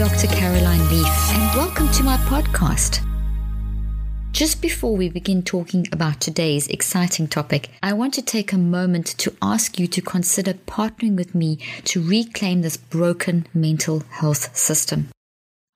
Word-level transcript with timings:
Dr. 0.00 0.28
Caroline 0.28 0.88
Leaf, 0.88 1.06
and 1.34 1.54
welcome 1.58 1.86
to 1.90 2.02
my 2.02 2.16
podcast. 2.16 3.06
Just 4.32 4.62
before 4.62 4.96
we 4.96 5.10
begin 5.10 5.42
talking 5.42 5.86
about 5.92 6.22
today's 6.22 6.66
exciting 6.68 7.28
topic, 7.28 7.68
I 7.82 7.92
want 7.92 8.14
to 8.14 8.22
take 8.22 8.54
a 8.54 8.56
moment 8.56 9.08
to 9.18 9.36
ask 9.42 9.78
you 9.78 9.86
to 9.88 10.00
consider 10.00 10.54
partnering 10.54 11.16
with 11.16 11.34
me 11.34 11.58
to 11.84 12.02
reclaim 12.02 12.62
this 12.62 12.78
broken 12.78 13.46
mental 13.52 14.02
health 14.08 14.56
system. 14.56 15.10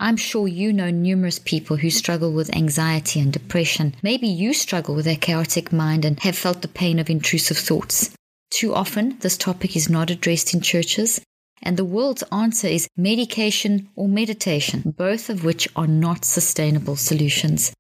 I'm 0.01 0.17
sure 0.17 0.49
you 0.49 0.73
know 0.73 0.89
numerous 0.89 1.39
people 1.39 1.77
who 1.77 1.91
struggle 1.91 2.33
with 2.33 2.57
anxiety 2.57 3.21
and 3.21 3.31
depression. 3.31 3.95
Maybe 4.03 4.27
you 4.27 4.55
struggle 4.55 4.95
with 4.95 5.07
a 5.07 5.17
chaotic 5.17 5.71
mind 5.71 6.07
and 6.07 6.19
have 6.21 6.39
felt 6.39 6.63
the 6.63 6.69
pain 6.69 6.99
of 6.99 7.11
intrusive 7.11 7.59
thoughts. 7.59 8.17
Too 8.51 8.75
often, 8.75 9.19
this 9.19 9.37
topic 9.37 9.77
is 9.77 9.91
not 9.91 10.09
addressed 10.09 10.55
in 10.55 10.63
churches, 10.63 11.21
and 11.63 11.77
the 11.77 11.85
world's 11.85 12.25
answer 12.33 12.69
is 12.69 12.89
medication 12.97 13.89
or 13.97 14.09
meditation, 14.09 14.95
both 14.97 15.31
of 15.31 15.45
which 15.45 15.69
are 15.77 15.87
not 15.87 16.25
sustainable 16.25 16.97
solutions. 16.97 17.73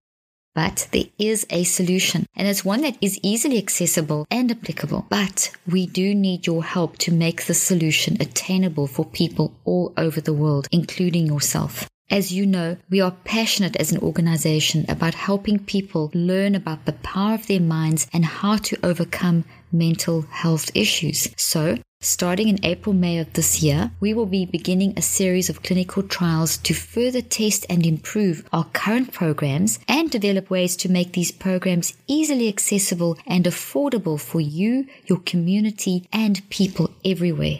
But 0.54 0.86
there 0.92 1.06
is 1.18 1.44
a 1.50 1.64
solution, 1.64 2.26
and 2.36 2.46
it's 2.46 2.64
one 2.64 2.82
that 2.82 2.96
is 3.00 3.18
easily 3.24 3.58
accessible 3.58 4.24
and 4.30 4.52
applicable. 4.52 5.06
But 5.08 5.50
we 5.66 5.86
do 5.86 6.14
need 6.14 6.46
your 6.46 6.62
help 6.62 6.96
to 6.98 7.12
make 7.12 7.46
the 7.46 7.54
solution 7.54 8.16
attainable 8.20 8.86
for 8.86 9.04
people 9.04 9.52
all 9.64 9.92
over 9.96 10.20
the 10.20 10.32
world, 10.32 10.68
including 10.70 11.26
yourself. 11.26 11.88
As 12.10 12.32
you 12.32 12.46
know, 12.46 12.76
we 12.88 13.00
are 13.00 13.16
passionate 13.24 13.74
as 13.76 13.90
an 13.90 13.98
organization 13.98 14.84
about 14.88 15.14
helping 15.14 15.58
people 15.58 16.12
learn 16.14 16.54
about 16.54 16.84
the 16.84 16.92
power 16.92 17.34
of 17.34 17.46
their 17.48 17.60
minds 17.60 18.06
and 18.12 18.24
how 18.24 18.56
to 18.58 18.78
overcome 18.84 19.44
mental 19.72 20.22
health 20.22 20.70
issues. 20.74 21.28
So, 21.36 21.78
starting 22.04 22.48
in 22.48 22.64
April 22.64 22.94
May 22.94 23.18
of 23.18 23.32
this 23.32 23.62
year, 23.62 23.90
we 23.98 24.12
will 24.12 24.26
be 24.26 24.44
beginning 24.44 24.92
a 24.96 25.02
series 25.02 25.48
of 25.48 25.62
clinical 25.62 26.02
trials 26.02 26.58
to 26.58 26.74
further 26.74 27.22
test 27.22 27.64
and 27.70 27.86
improve 27.86 28.46
our 28.52 28.64
current 28.72 29.12
programs 29.12 29.78
and 29.88 30.10
develop 30.10 30.50
ways 30.50 30.76
to 30.76 30.90
make 30.90 31.12
these 31.12 31.32
programs 31.32 31.94
easily 32.06 32.48
accessible 32.48 33.18
and 33.26 33.46
affordable 33.46 34.20
for 34.20 34.40
you, 34.40 34.86
your 35.06 35.18
community, 35.20 36.06
and 36.12 36.48
people 36.50 36.90
everywhere. 37.04 37.58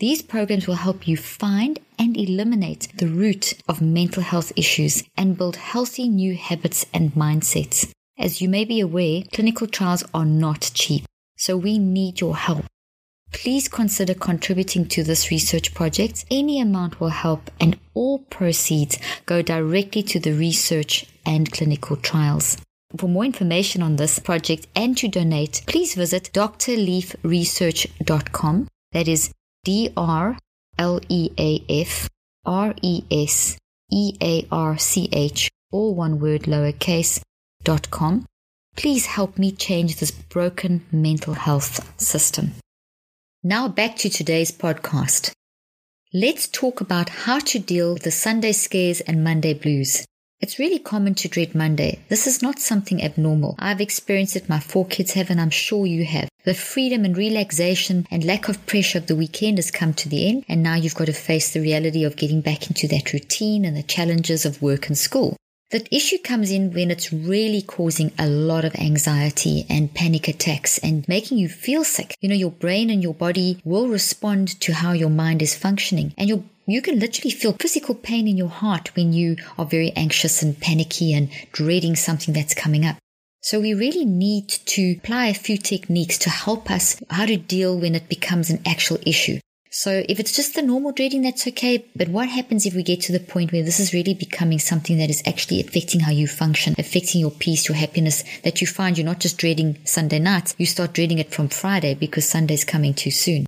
These 0.00 0.22
programs 0.22 0.66
will 0.66 0.74
help 0.74 1.06
you 1.06 1.16
find 1.16 1.78
and 1.98 2.16
eliminate 2.16 2.88
the 2.96 3.06
root 3.06 3.54
of 3.68 3.80
mental 3.80 4.24
health 4.24 4.52
issues 4.56 5.04
and 5.16 5.38
build 5.38 5.56
healthy 5.56 6.08
new 6.08 6.34
habits 6.34 6.84
and 6.92 7.12
mindsets. 7.14 7.90
As 8.18 8.42
you 8.42 8.48
may 8.48 8.64
be 8.64 8.80
aware, 8.80 9.22
clinical 9.32 9.68
trials 9.68 10.04
are 10.12 10.26
not 10.26 10.72
cheap, 10.74 11.04
so 11.36 11.56
we 11.56 11.78
need 11.78 12.20
your 12.20 12.36
help. 12.36 12.64
Please 13.34 13.68
consider 13.68 14.14
contributing 14.14 14.86
to 14.86 15.02
this 15.02 15.30
research 15.30 15.74
project. 15.74 16.24
Any 16.30 16.58
amount 16.60 17.00
will 17.00 17.10
help, 17.10 17.50
and 17.60 17.76
all 17.92 18.20
proceeds 18.20 18.96
go 19.26 19.42
directly 19.42 20.02
to 20.04 20.20
the 20.20 20.32
research 20.32 21.04
and 21.26 21.52
clinical 21.52 21.96
trials. 21.96 22.56
For 22.96 23.08
more 23.08 23.24
information 23.24 23.82
on 23.82 23.96
this 23.96 24.20
project 24.20 24.68
and 24.76 24.96
to 24.98 25.08
donate, 25.08 25.62
please 25.66 25.96
visit 25.96 26.30
drleafresearch.com. 26.32 28.68
That 28.92 29.08
is 29.08 29.32
D 29.64 29.90
R 29.96 30.38
L 30.78 31.00
E 31.08 31.30
A 31.36 31.60
F 31.68 32.08
R 32.46 32.72
E 32.82 33.02
S 33.10 33.58
E 33.90 34.16
A 34.22 34.46
R 34.52 34.78
C 34.78 35.08
H, 35.12 35.50
all 35.72 35.92
one 35.94 36.20
word 36.20 36.42
lowercase, 36.42 37.20
dot 37.64 37.90
com. 37.90 38.26
Please 38.76 39.06
help 39.06 39.38
me 39.38 39.50
change 39.50 39.96
this 39.96 40.12
broken 40.12 40.86
mental 40.92 41.34
health 41.34 41.80
system. 42.00 42.52
Now 43.46 43.68
back 43.68 43.96
to 43.96 44.08
today's 44.08 44.50
podcast. 44.50 45.30
Let's 46.14 46.48
talk 46.48 46.80
about 46.80 47.10
how 47.10 47.40
to 47.40 47.58
deal 47.58 47.92
with 47.92 48.04
the 48.04 48.10
Sunday 48.10 48.52
scares 48.52 49.02
and 49.02 49.22
Monday 49.22 49.52
blues. 49.52 50.06
It's 50.40 50.58
really 50.58 50.78
common 50.78 51.14
to 51.16 51.28
dread 51.28 51.54
Monday. 51.54 52.00
This 52.08 52.26
is 52.26 52.40
not 52.40 52.58
something 52.58 53.04
abnormal. 53.04 53.56
I've 53.58 53.82
experienced 53.82 54.34
it, 54.34 54.48
my 54.48 54.60
four 54.60 54.86
kids 54.86 55.12
have, 55.12 55.28
and 55.28 55.38
I'm 55.38 55.50
sure 55.50 55.84
you 55.84 56.06
have. 56.06 56.30
The 56.46 56.54
freedom 56.54 57.04
and 57.04 57.18
relaxation 57.18 58.06
and 58.10 58.24
lack 58.24 58.48
of 58.48 58.64
pressure 58.64 58.96
of 58.96 59.08
the 59.08 59.16
weekend 59.16 59.58
has 59.58 59.70
come 59.70 59.92
to 59.92 60.08
the 60.08 60.26
end, 60.26 60.46
and 60.48 60.62
now 60.62 60.76
you've 60.76 60.94
got 60.94 61.08
to 61.08 61.12
face 61.12 61.52
the 61.52 61.60
reality 61.60 62.02
of 62.02 62.16
getting 62.16 62.40
back 62.40 62.68
into 62.68 62.88
that 62.88 63.12
routine 63.12 63.66
and 63.66 63.76
the 63.76 63.82
challenges 63.82 64.46
of 64.46 64.62
work 64.62 64.86
and 64.86 64.96
school. 64.96 65.36
The 65.74 65.92
issue 65.92 66.18
comes 66.18 66.52
in 66.52 66.72
when 66.72 66.92
it's 66.92 67.12
really 67.12 67.60
causing 67.60 68.12
a 68.16 68.28
lot 68.28 68.64
of 68.64 68.76
anxiety 68.76 69.66
and 69.68 69.92
panic 69.92 70.28
attacks 70.28 70.78
and 70.78 71.04
making 71.08 71.38
you 71.38 71.48
feel 71.48 71.82
sick. 71.82 72.14
You 72.20 72.28
know, 72.28 72.36
your 72.36 72.52
brain 72.52 72.90
and 72.90 73.02
your 73.02 73.12
body 73.12 73.58
will 73.64 73.88
respond 73.88 74.60
to 74.60 74.72
how 74.72 74.92
your 74.92 75.10
mind 75.10 75.42
is 75.42 75.56
functioning 75.56 76.14
and 76.16 76.28
your 76.28 76.44
you 76.68 76.80
can 76.80 77.00
literally 77.00 77.32
feel 77.32 77.54
physical 77.54 77.96
pain 77.96 78.28
in 78.28 78.36
your 78.36 78.50
heart 78.50 78.94
when 78.94 79.12
you 79.12 79.34
are 79.58 79.66
very 79.66 79.90
anxious 79.96 80.44
and 80.44 80.60
panicky 80.60 81.12
and 81.12 81.28
dreading 81.50 81.96
something 81.96 82.32
that's 82.32 82.54
coming 82.54 82.86
up. 82.86 82.96
So 83.40 83.58
we 83.58 83.74
really 83.74 84.04
need 84.04 84.50
to 84.50 84.92
apply 84.92 85.26
a 85.26 85.34
few 85.34 85.58
techniques 85.58 86.18
to 86.18 86.30
help 86.30 86.70
us 86.70 87.02
how 87.10 87.26
to 87.26 87.36
deal 87.36 87.76
when 87.76 87.96
it 87.96 88.08
becomes 88.08 88.48
an 88.48 88.62
actual 88.64 88.98
issue. 89.04 89.40
So 89.76 90.04
if 90.08 90.20
it's 90.20 90.30
just 90.30 90.54
the 90.54 90.62
normal 90.62 90.92
dreading, 90.92 91.22
that's 91.22 91.48
okay. 91.48 91.84
But 91.96 92.08
what 92.08 92.28
happens 92.28 92.64
if 92.64 92.74
we 92.74 92.84
get 92.84 93.00
to 93.02 93.12
the 93.12 93.18
point 93.18 93.50
where 93.50 93.64
this 93.64 93.80
is 93.80 93.92
really 93.92 94.14
becoming 94.14 94.60
something 94.60 94.98
that 94.98 95.10
is 95.10 95.20
actually 95.26 95.58
affecting 95.58 95.98
how 95.98 96.12
you 96.12 96.28
function, 96.28 96.76
affecting 96.78 97.20
your 97.20 97.32
peace, 97.32 97.68
your 97.68 97.76
happiness, 97.76 98.22
that 98.44 98.60
you 98.60 98.68
find 98.68 98.96
you're 98.96 99.04
not 99.04 99.18
just 99.18 99.36
dreading 99.36 99.78
Sunday 99.84 100.20
nights, 100.20 100.54
you 100.58 100.66
start 100.66 100.92
dreading 100.92 101.18
it 101.18 101.34
from 101.34 101.48
Friday 101.48 101.94
because 101.94 102.24
Sunday's 102.24 102.64
coming 102.64 102.94
too 102.94 103.10
soon. 103.10 103.46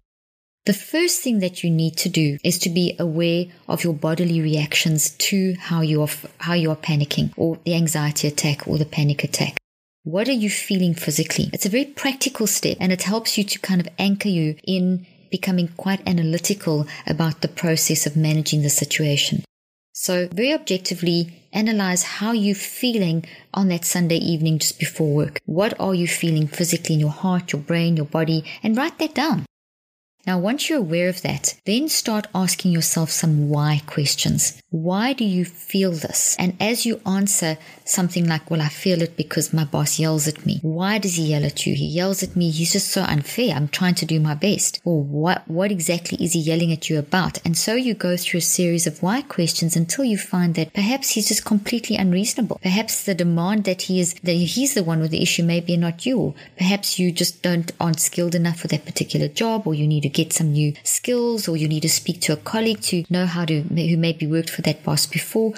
The 0.65 0.75
first 0.75 1.22
thing 1.22 1.38
that 1.38 1.62
you 1.62 1.70
need 1.70 1.97
to 1.98 2.09
do 2.09 2.38
is 2.42 2.59
to 2.59 2.70
be 2.70 2.97
aware 2.98 3.44
of 3.69 3.84
your 3.84 3.94
bodily 3.94 4.41
reactions 4.41 5.10
to 5.10 5.54
how 5.60 5.81
you 5.81 6.03
are, 6.03 6.09
how 6.38 6.54
you 6.54 6.72
are 6.72 6.76
panicking 6.76 7.34
or 7.36 7.60
the 7.65 7.76
anxiety 7.76 8.26
attack 8.26 8.66
or 8.66 8.78
the 8.78 8.84
panic 8.84 9.22
attack. 9.22 9.59
What 10.03 10.28
are 10.28 10.32
you 10.32 10.50
feeling 10.50 10.94
physically? 10.94 11.50
It's 11.53 11.66
a 11.66 11.69
very 11.69 11.84
practical 11.84 12.48
step 12.48 12.78
and 12.81 12.92
it 12.92 13.03
helps 13.03 13.38
you 13.38 13.44
to 13.44 13.60
kind 13.60 13.81
of 13.81 13.88
anchor 13.97 14.28
you 14.28 14.56
in 14.65 15.06
becoming 15.31 15.69
quite 15.76 16.06
analytical 16.06 16.87
about 17.06 17.41
the 17.41 17.48
process 17.48 18.06
of 18.06 18.16
managing 18.16 18.62
the 18.62 18.70
situation. 18.70 19.44
So 19.92 20.28
very 20.31 20.53
objectively 20.53 21.48
analyze 21.53 22.03
how 22.03 22.32
you're 22.32 22.54
feeling 22.54 23.25
on 23.54 23.69
that 23.69 23.86
Sunday 23.86 24.19
evening 24.19 24.59
just 24.59 24.78
before 24.78 25.15
work. 25.15 25.41
What 25.47 25.78
are 25.81 25.94
you 25.94 26.06
feeling 26.06 26.48
physically 26.48 26.97
in 26.97 27.00
your 27.00 27.10
heart, 27.10 27.53
your 27.53 27.62
brain, 27.62 27.97
your 27.97 28.06
body, 28.06 28.44
and 28.62 28.76
write 28.76 28.98
that 28.98 29.15
down. 29.15 29.47
Now, 30.26 30.38
once 30.38 30.69
you're 30.69 30.81
aware 30.81 31.09
of 31.09 31.22
that, 31.22 31.54
then 31.66 31.88
start 31.88 32.26
asking 32.34 32.72
yourself 32.72 33.10
some 33.10 33.48
why 33.48 33.81
questions. 33.86 34.60
Why 34.70 35.12
do 35.12 35.25
you 35.25 35.44
feel 35.44 35.92
this? 35.92 36.34
And 36.36 36.56
as 36.60 36.84
you 36.84 37.00
answer 37.06 37.59
something 37.88 38.26
like, 38.26 38.50
well, 38.50 38.60
I 38.60 38.69
feel 38.69 39.02
it 39.02 39.16
because 39.16 39.52
my 39.52 39.64
boss 39.64 39.98
yells 39.98 40.26
at 40.28 40.44
me. 40.44 40.58
Why 40.62 40.98
does 40.98 41.16
he 41.16 41.26
yell 41.26 41.44
at 41.44 41.66
you? 41.66 41.74
He 41.74 41.86
yells 41.86 42.22
at 42.22 42.36
me. 42.36 42.50
He's 42.50 42.72
just 42.72 42.88
so 42.88 43.02
unfair. 43.02 43.54
I'm 43.54 43.69
trying 43.69 43.94
to 43.97 44.06
do 44.06 44.20
my 44.20 44.34
best. 44.34 44.80
Or 44.84 45.02
what, 45.02 45.48
what 45.48 45.70
exactly 45.70 46.22
is 46.22 46.32
he 46.32 46.41
yelling 46.41 46.72
at 46.72 46.91
you 46.91 46.98
about? 46.98 47.38
And 47.44 47.56
so 47.56 47.74
you 47.74 47.94
go 47.94 48.16
through 48.16 48.38
a 48.38 48.42
series 48.42 48.86
of 48.86 49.03
why 49.03 49.22
questions 49.22 49.77
until 49.77 50.04
you 50.04 50.18
find 50.18 50.54
that 50.54 50.72
perhaps 50.72 51.10
he's 51.10 51.28
just 51.28 51.44
completely 51.44 51.97
unreasonable. 51.97 52.60
Perhaps 52.62 53.04
the 53.04 53.15
demand 53.15 53.65
that 53.65 53.83
he 53.83 54.00
is, 54.00 54.15
that 54.15 54.33
he's 54.33 54.74
the 54.74 54.84
one 54.84 55.00
with 55.00 55.10
the 55.10 55.22
issue, 55.22 55.42
maybe 55.42 55.77
not 55.77 56.06
you. 56.06 56.34
Perhaps 56.59 56.98
you 56.98 57.12
just 57.12 57.42
don't, 57.42 57.72
aren't 57.80 58.00
skilled 58.00 58.34
enough 58.34 58.60
for 58.60 58.68
that 58.68 58.84
particular 58.84 59.28
job 59.28 59.66
or 59.66 59.74
you 59.74 59.86
need 59.86 60.03
to 60.03 60.09
get 60.09 60.33
some 60.33 60.53
new 60.53 60.72
skills 60.83 61.48
or 61.48 61.56
you 61.56 61.68
need 61.68 61.83
to 61.83 61.88
speak 61.88 62.21
to 62.22 62.33
a 62.33 62.36
colleague 62.36 62.80
to 62.80 63.04
know 63.10 63.27
how 63.27 63.44
to, 63.44 63.62
who 63.62 63.97
maybe 63.97 64.27
worked 64.27 64.50
for 64.50 64.62
that 64.62 64.83
boss 64.83 65.06
before. 65.06 65.54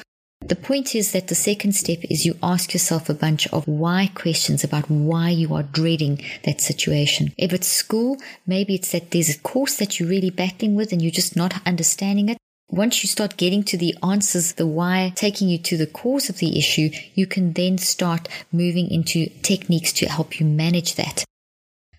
The 0.48 0.56
point 0.56 0.94
is 0.94 1.12
that 1.12 1.28
the 1.28 1.34
second 1.34 1.72
step 1.72 1.98
is 2.08 2.24
you 2.24 2.34
ask 2.42 2.72
yourself 2.72 3.10
a 3.10 3.14
bunch 3.14 3.46
of 3.48 3.68
why 3.68 4.10
questions 4.14 4.64
about 4.64 4.90
why 4.90 5.28
you 5.28 5.54
are 5.54 5.62
dreading 5.62 6.24
that 6.44 6.62
situation. 6.62 7.34
If 7.36 7.52
it's 7.52 7.66
school, 7.66 8.16
maybe 8.46 8.74
it's 8.74 8.92
that 8.92 9.10
there's 9.10 9.28
a 9.28 9.38
course 9.40 9.76
that 9.76 10.00
you're 10.00 10.08
really 10.08 10.30
battling 10.30 10.74
with 10.74 10.90
and 10.90 11.02
you're 11.02 11.10
just 11.10 11.36
not 11.36 11.60
understanding 11.66 12.30
it. 12.30 12.38
Once 12.70 13.02
you 13.02 13.08
start 13.08 13.36
getting 13.36 13.62
to 13.64 13.76
the 13.76 13.94
answers, 14.02 14.54
the 14.54 14.66
why, 14.66 15.12
taking 15.14 15.50
you 15.50 15.58
to 15.58 15.76
the 15.76 15.86
cause 15.86 16.30
of 16.30 16.38
the 16.38 16.58
issue, 16.58 16.88
you 17.14 17.26
can 17.26 17.52
then 17.52 17.76
start 17.76 18.26
moving 18.50 18.90
into 18.90 19.26
techniques 19.42 19.92
to 19.92 20.06
help 20.06 20.40
you 20.40 20.46
manage 20.46 20.94
that. 20.94 21.24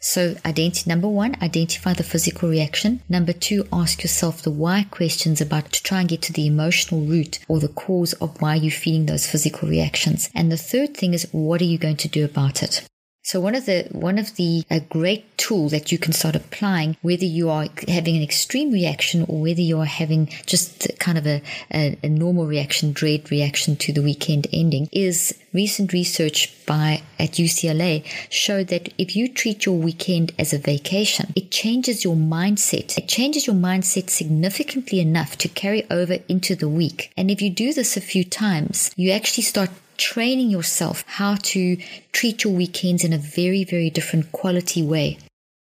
So, 0.01 0.35
identity 0.45 0.89
number 0.89 1.09
one, 1.09 1.35
identify 1.41 1.93
the 1.93 2.03
physical 2.03 2.47
reaction. 2.49 3.01
Number 3.09 3.33
two, 3.33 3.67
ask 3.71 4.01
yourself 4.01 4.41
the 4.41 4.51
why 4.51 4.85
questions 4.89 5.41
about 5.41 5.73
to 5.73 5.83
try 5.83 5.99
and 5.99 6.09
get 6.09 6.21
to 6.23 6.33
the 6.33 6.47
emotional 6.47 7.01
root 7.01 7.39
or 7.49 7.59
the 7.59 7.67
cause 7.67 8.13
of 8.13 8.41
why 8.41 8.55
you're 8.55 8.71
feeling 8.71 9.07
those 9.07 9.27
physical 9.27 9.67
reactions. 9.67 10.29
And 10.33 10.49
the 10.49 10.57
third 10.57 10.95
thing 10.95 11.13
is, 11.13 11.27
what 11.31 11.61
are 11.61 11.65
you 11.65 11.77
going 11.77 11.97
to 11.97 12.07
do 12.07 12.23
about 12.23 12.63
it? 12.63 12.87
So 13.21 13.39
one 13.39 13.53
of 13.53 13.65
the 13.65 13.87
one 13.91 14.17
of 14.17 14.35
the 14.37 14.63
a 14.69 14.79
great 14.79 15.37
tool 15.37 15.69
that 15.69 15.91
you 15.91 15.97
can 15.97 16.13
start 16.13 16.35
applying, 16.35 16.97
whether 17.01 17.25
you 17.25 17.49
are 17.49 17.67
having 17.87 18.15
an 18.15 18.23
extreme 18.23 18.71
reaction 18.71 19.25
or 19.27 19.41
whether 19.41 19.61
you 19.61 19.77
are 19.79 19.85
having 19.85 20.27
just 20.45 20.87
kind 20.99 21.17
of 21.17 21.27
a, 21.27 21.41
a, 21.73 21.97
a 22.01 22.09
normal 22.09 22.47
reaction, 22.47 22.91
dread 22.93 23.29
reaction 23.29 23.75
to 23.77 23.93
the 23.93 24.01
weekend 24.01 24.47
ending, 24.53 24.87
is 24.91 25.37
recent 25.53 25.91
research 25.91 26.53
by 26.65 27.01
at 27.19 27.31
UCLA 27.31 28.05
showed 28.29 28.67
that 28.67 28.93
if 28.97 29.15
you 29.15 29.27
treat 29.27 29.65
your 29.65 29.77
weekend 29.77 30.31
as 30.39 30.53
a 30.53 30.59
vacation, 30.59 31.33
it 31.35 31.51
changes 31.51 32.03
your 32.03 32.15
mindset. 32.15 32.97
It 32.97 33.07
changes 33.07 33.47
your 33.47 33.55
mindset 33.55 34.09
significantly 34.09 34.99
enough 34.99 35.37
to 35.39 35.47
carry 35.49 35.85
over 35.91 36.19
into 36.27 36.55
the 36.55 36.69
week. 36.69 37.11
And 37.17 37.29
if 37.29 37.41
you 37.41 37.49
do 37.49 37.73
this 37.73 37.97
a 37.97 38.01
few 38.01 38.23
times, 38.23 38.91
you 38.95 39.11
actually 39.11 39.43
start 39.43 39.71
training 39.99 40.49
yourself 40.49 41.03
how 41.05 41.35
to 41.35 41.77
treat 42.11 42.43
your 42.43 42.53
weekends 42.53 43.03
in 43.03 43.13
a 43.13 43.17
very, 43.19 43.63
very 43.63 43.91
different 43.91 44.31
quality 44.31 44.81
way. 44.81 45.19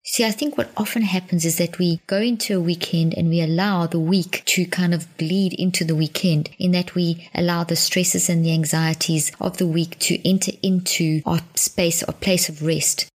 See, 0.03 0.25
I 0.25 0.31
think 0.31 0.57
what 0.57 0.71
often 0.75 1.03
happens 1.03 1.45
is 1.45 1.57
that 1.57 1.77
we 1.77 2.01
go 2.07 2.17
into 2.17 2.57
a 2.57 2.59
weekend 2.59 3.13
and 3.15 3.29
we 3.29 3.39
allow 3.39 3.85
the 3.85 3.99
week 3.99 4.41
to 4.45 4.65
kind 4.65 4.95
of 4.95 5.05
bleed 5.17 5.53
into 5.53 5.85
the 5.85 5.93
weekend, 5.93 6.49
in 6.57 6.71
that 6.71 6.95
we 6.95 7.29
allow 7.35 7.63
the 7.63 7.75
stresses 7.75 8.27
and 8.27 8.43
the 8.43 8.51
anxieties 8.51 9.31
of 9.39 9.57
the 9.57 9.67
week 9.67 9.99
to 9.99 10.27
enter 10.27 10.53
into 10.63 11.21
our 11.23 11.41
space 11.53 12.01
our 12.01 12.15
place 12.15 12.49
of 12.49 12.63
rest. 12.63 13.07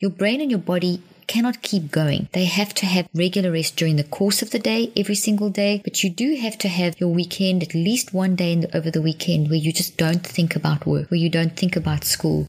Your 0.00 0.10
brain 0.10 0.42
and 0.42 0.50
your 0.50 0.60
body 0.60 1.00
cannot 1.34 1.62
keep 1.62 1.90
going. 1.90 2.28
They 2.30 2.44
have 2.44 2.72
to 2.74 2.86
have 2.86 3.08
regular 3.12 3.50
rest 3.50 3.74
during 3.74 3.96
the 3.96 4.04
course 4.18 4.40
of 4.40 4.52
the 4.52 4.60
day, 4.60 4.92
every 4.96 5.16
single 5.16 5.50
day, 5.50 5.80
but 5.82 6.04
you 6.04 6.08
do 6.08 6.36
have 6.36 6.56
to 6.58 6.68
have 6.68 7.00
your 7.00 7.08
weekend 7.08 7.60
at 7.64 7.74
least 7.74 8.14
one 8.14 8.36
day 8.36 8.54
the, 8.54 8.76
over 8.76 8.88
the 8.88 9.02
weekend 9.02 9.48
where 9.48 9.58
you 9.58 9.72
just 9.72 9.96
don't 9.96 10.24
think 10.24 10.54
about 10.54 10.86
work, 10.86 11.10
where 11.10 11.18
you 11.18 11.28
don't 11.28 11.56
think 11.56 11.74
about 11.74 12.04
school. 12.04 12.46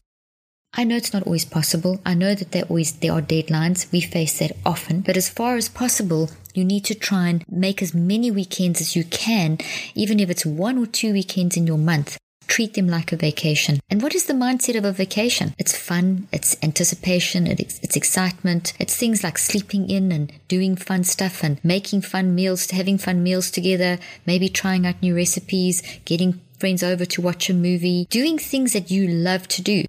I 0.72 0.84
know 0.84 0.94
it's 0.94 1.12
not 1.12 1.24
always 1.24 1.44
possible. 1.44 2.00
I 2.06 2.14
know 2.14 2.36
that 2.36 2.52
there 2.52 2.62
always 2.64 2.92
there 2.92 3.12
are 3.12 3.22
deadlines. 3.22 3.90
We 3.90 4.02
face 4.02 4.38
that 4.38 4.52
often. 4.64 5.00
But 5.00 5.16
as 5.16 5.30
far 5.30 5.56
as 5.56 5.68
possible, 5.68 6.30
you 6.54 6.64
need 6.64 6.84
to 6.84 6.94
try 6.94 7.28
and 7.28 7.44
make 7.48 7.82
as 7.82 7.92
many 7.92 8.30
weekends 8.30 8.80
as 8.80 8.94
you 8.94 9.02
can, 9.02 9.58
even 9.96 10.20
if 10.20 10.30
it's 10.30 10.46
one 10.46 10.78
or 10.78 10.86
two 10.86 11.12
weekends 11.12 11.56
in 11.56 11.66
your 11.66 11.78
month, 11.78 12.18
treat 12.46 12.74
them 12.74 12.88
like 12.88 13.12
a 13.12 13.16
vacation. 13.16 13.80
And 13.90 14.02
what 14.02 14.14
is 14.14 14.26
the 14.26 14.34
mindset 14.34 14.76
of 14.76 14.84
a 14.84 14.92
vacation? 14.92 15.54
It's 15.58 15.76
fun, 15.76 16.28
it's 16.32 16.56
anticipation, 16.62 17.46
it's, 17.46 17.96
excitement, 17.96 18.72
it's 18.78 18.96
things 18.96 19.24
like 19.24 19.38
sleeping 19.38 19.88
in 19.90 20.12
and 20.12 20.32
doing 20.48 20.76
fun 20.76 21.04
stuff 21.04 21.42
and 21.42 21.62
making 21.64 22.02
fun 22.02 22.34
meals, 22.34 22.70
having 22.70 22.98
fun 22.98 23.22
meals 23.22 23.50
together, 23.50 23.98
maybe 24.26 24.48
trying 24.48 24.86
out 24.86 25.02
new 25.02 25.14
recipes, 25.14 25.82
getting 26.04 26.40
friends 26.58 26.82
over 26.82 27.04
to 27.04 27.20
watch 27.20 27.50
a 27.50 27.54
movie, 27.54 28.06
doing 28.10 28.38
things 28.38 28.72
that 28.72 28.90
you 28.90 29.06
love 29.08 29.46
to 29.48 29.62
do 29.62 29.84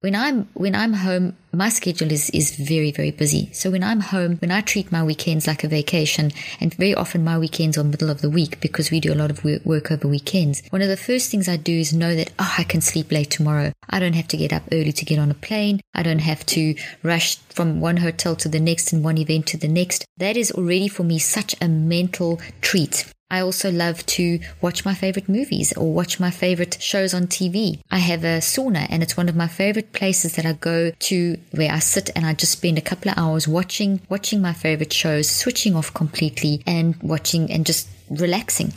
when 0.00 0.14
I'm 0.14 0.48
when 0.54 0.74
I'm 0.74 0.94
home, 0.94 1.36
my 1.52 1.68
schedule 1.68 2.10
is 2.10 2.30
is 2.30 2.56
very 2.56 2.90
very 2.90 3.10
busy. 3.10 3.50
So 3.52 3.70
when 3.70 3.82
I'm 3.82 4.00
home, 4.00 4.36
when 4.38 4.50
I 4.50 4.62
treat 4.62 4.90
my 4.90 5.04
weekends 5.04 5.46
like 5.46 5.62
a 5.62 5.68
vacation, 5.68 6.32
and 6.58 6.72
very 6.72 6.94
often 6.94 7.22
my 7.22 7.38
weekends 7.38 7.76
are 7.76 7.84
middle 7.84 8.08
of 8.08 8.22
the 8.22 8.30
week 8.30 8.60
because 8.60 8.90
we 8.90 8.98
do 9.00 9.12
a 9.12 9.20
lot 9.20 9.30
of 9.30 9.44
work, 9.44 9.64
work 9.64 9.90
over 9.90 10.08
weekends. 10.08 10.62
One 10.70 10.80
of 10.80 10.88
the 10.88 10.96
first 10.96 11.30
things 11.30 11.48
I 11.48 11.56
do 11.56 11.78
is 11.78 11.92
know 11.92 12.14
that 12.14 12.32
oh, 12.38 12.54
I 12.56 12.64
can 12.64 12.80
sleep 12.80 13.12
late 13.12 13.30
tomorrow. 13.30 13.72
I 13.90 14.00
don't 14.00 14.14
have 14.14 14.28
to 14.28 14.38
get 14.38 14.54
up 14.54 14.62
early 14.72 14.92
to 14.92 15.04
get 15.04 15.18
on 15.18 15.30
a 15.30 15.34
plane. 15.34 15.80
I 15.92 16.02
don't 16.02 16.20
have 16.20 16.46
to 16.46 16.74
rush 17.02 17.36
from 17.50 17.80
one 17.80 17.98
hotel 17.98 18.36
to 18.36 18.48
the 18.48 18.60
next 18.60 18.94
and 18.94 19.04
one 19.04 19.18
event 19.18 19.46
to 19.48 19.58
the 19.58 19.68
next. 19.68 20.06
That 20.16 20.36
is 20.36 20.50
already 20.50 20.88
for 20.88 21.02
me 21.02 21.18
such 21.18 21.54
a 21.60 21.68
mental 21.68 22.40
treat. 22.62 23.04
I 23.30 23.40
also 23.40 23.70
love 23.70 24.04
to 24.06 24.40
watch 24.60 24.84
my 24.84 24.94
favorite 24.94 25.28
movies 25.28 25.72
or 25.76 25.92
watch 25.92 26.18
my 26.18 26.30
favorite 26.30 26.78
shows 26.80 27.14
on 27.14 27.26
TV. 27.26 27.80
I 27.90 27.98
have 27.98 28.24
a 28.24 28.38
sauna 28.38 28.86
and 28.90 29.02
it's 29.02 29.16
one 29.16 29.28
of 29.28 29.36
my 29.36 29.46
favorite 29.46 29.92
places 29.92 30.34
that 30.36 30.46
I 30.46 30.54
go 30.54 30.90
to 30.90 31.36
where 31.52 31.70
I 31.70 31.78
sit 31.78 32.10
and 32.16 32.26
I 32.26 32.34
just 32.34 32.52
spend 32.52 32.78
a 32.78 32.82
couple 32.82 33.10
of 33.10 33.18
hours 33.18 33.46
watching, 33.46 34.00
watching 34.08 34.42
my 34.42 34.52
favorite 34.52 34.92
shows, 34.92 35.28
switching 35.30 35.76
off 35.76 35.94
completely 35.94 36.62
and 36.66 36.96
watching 37.02 37.50
and 37.50 37.64
just 37.64 37.88
relaxing. 38.10 38.72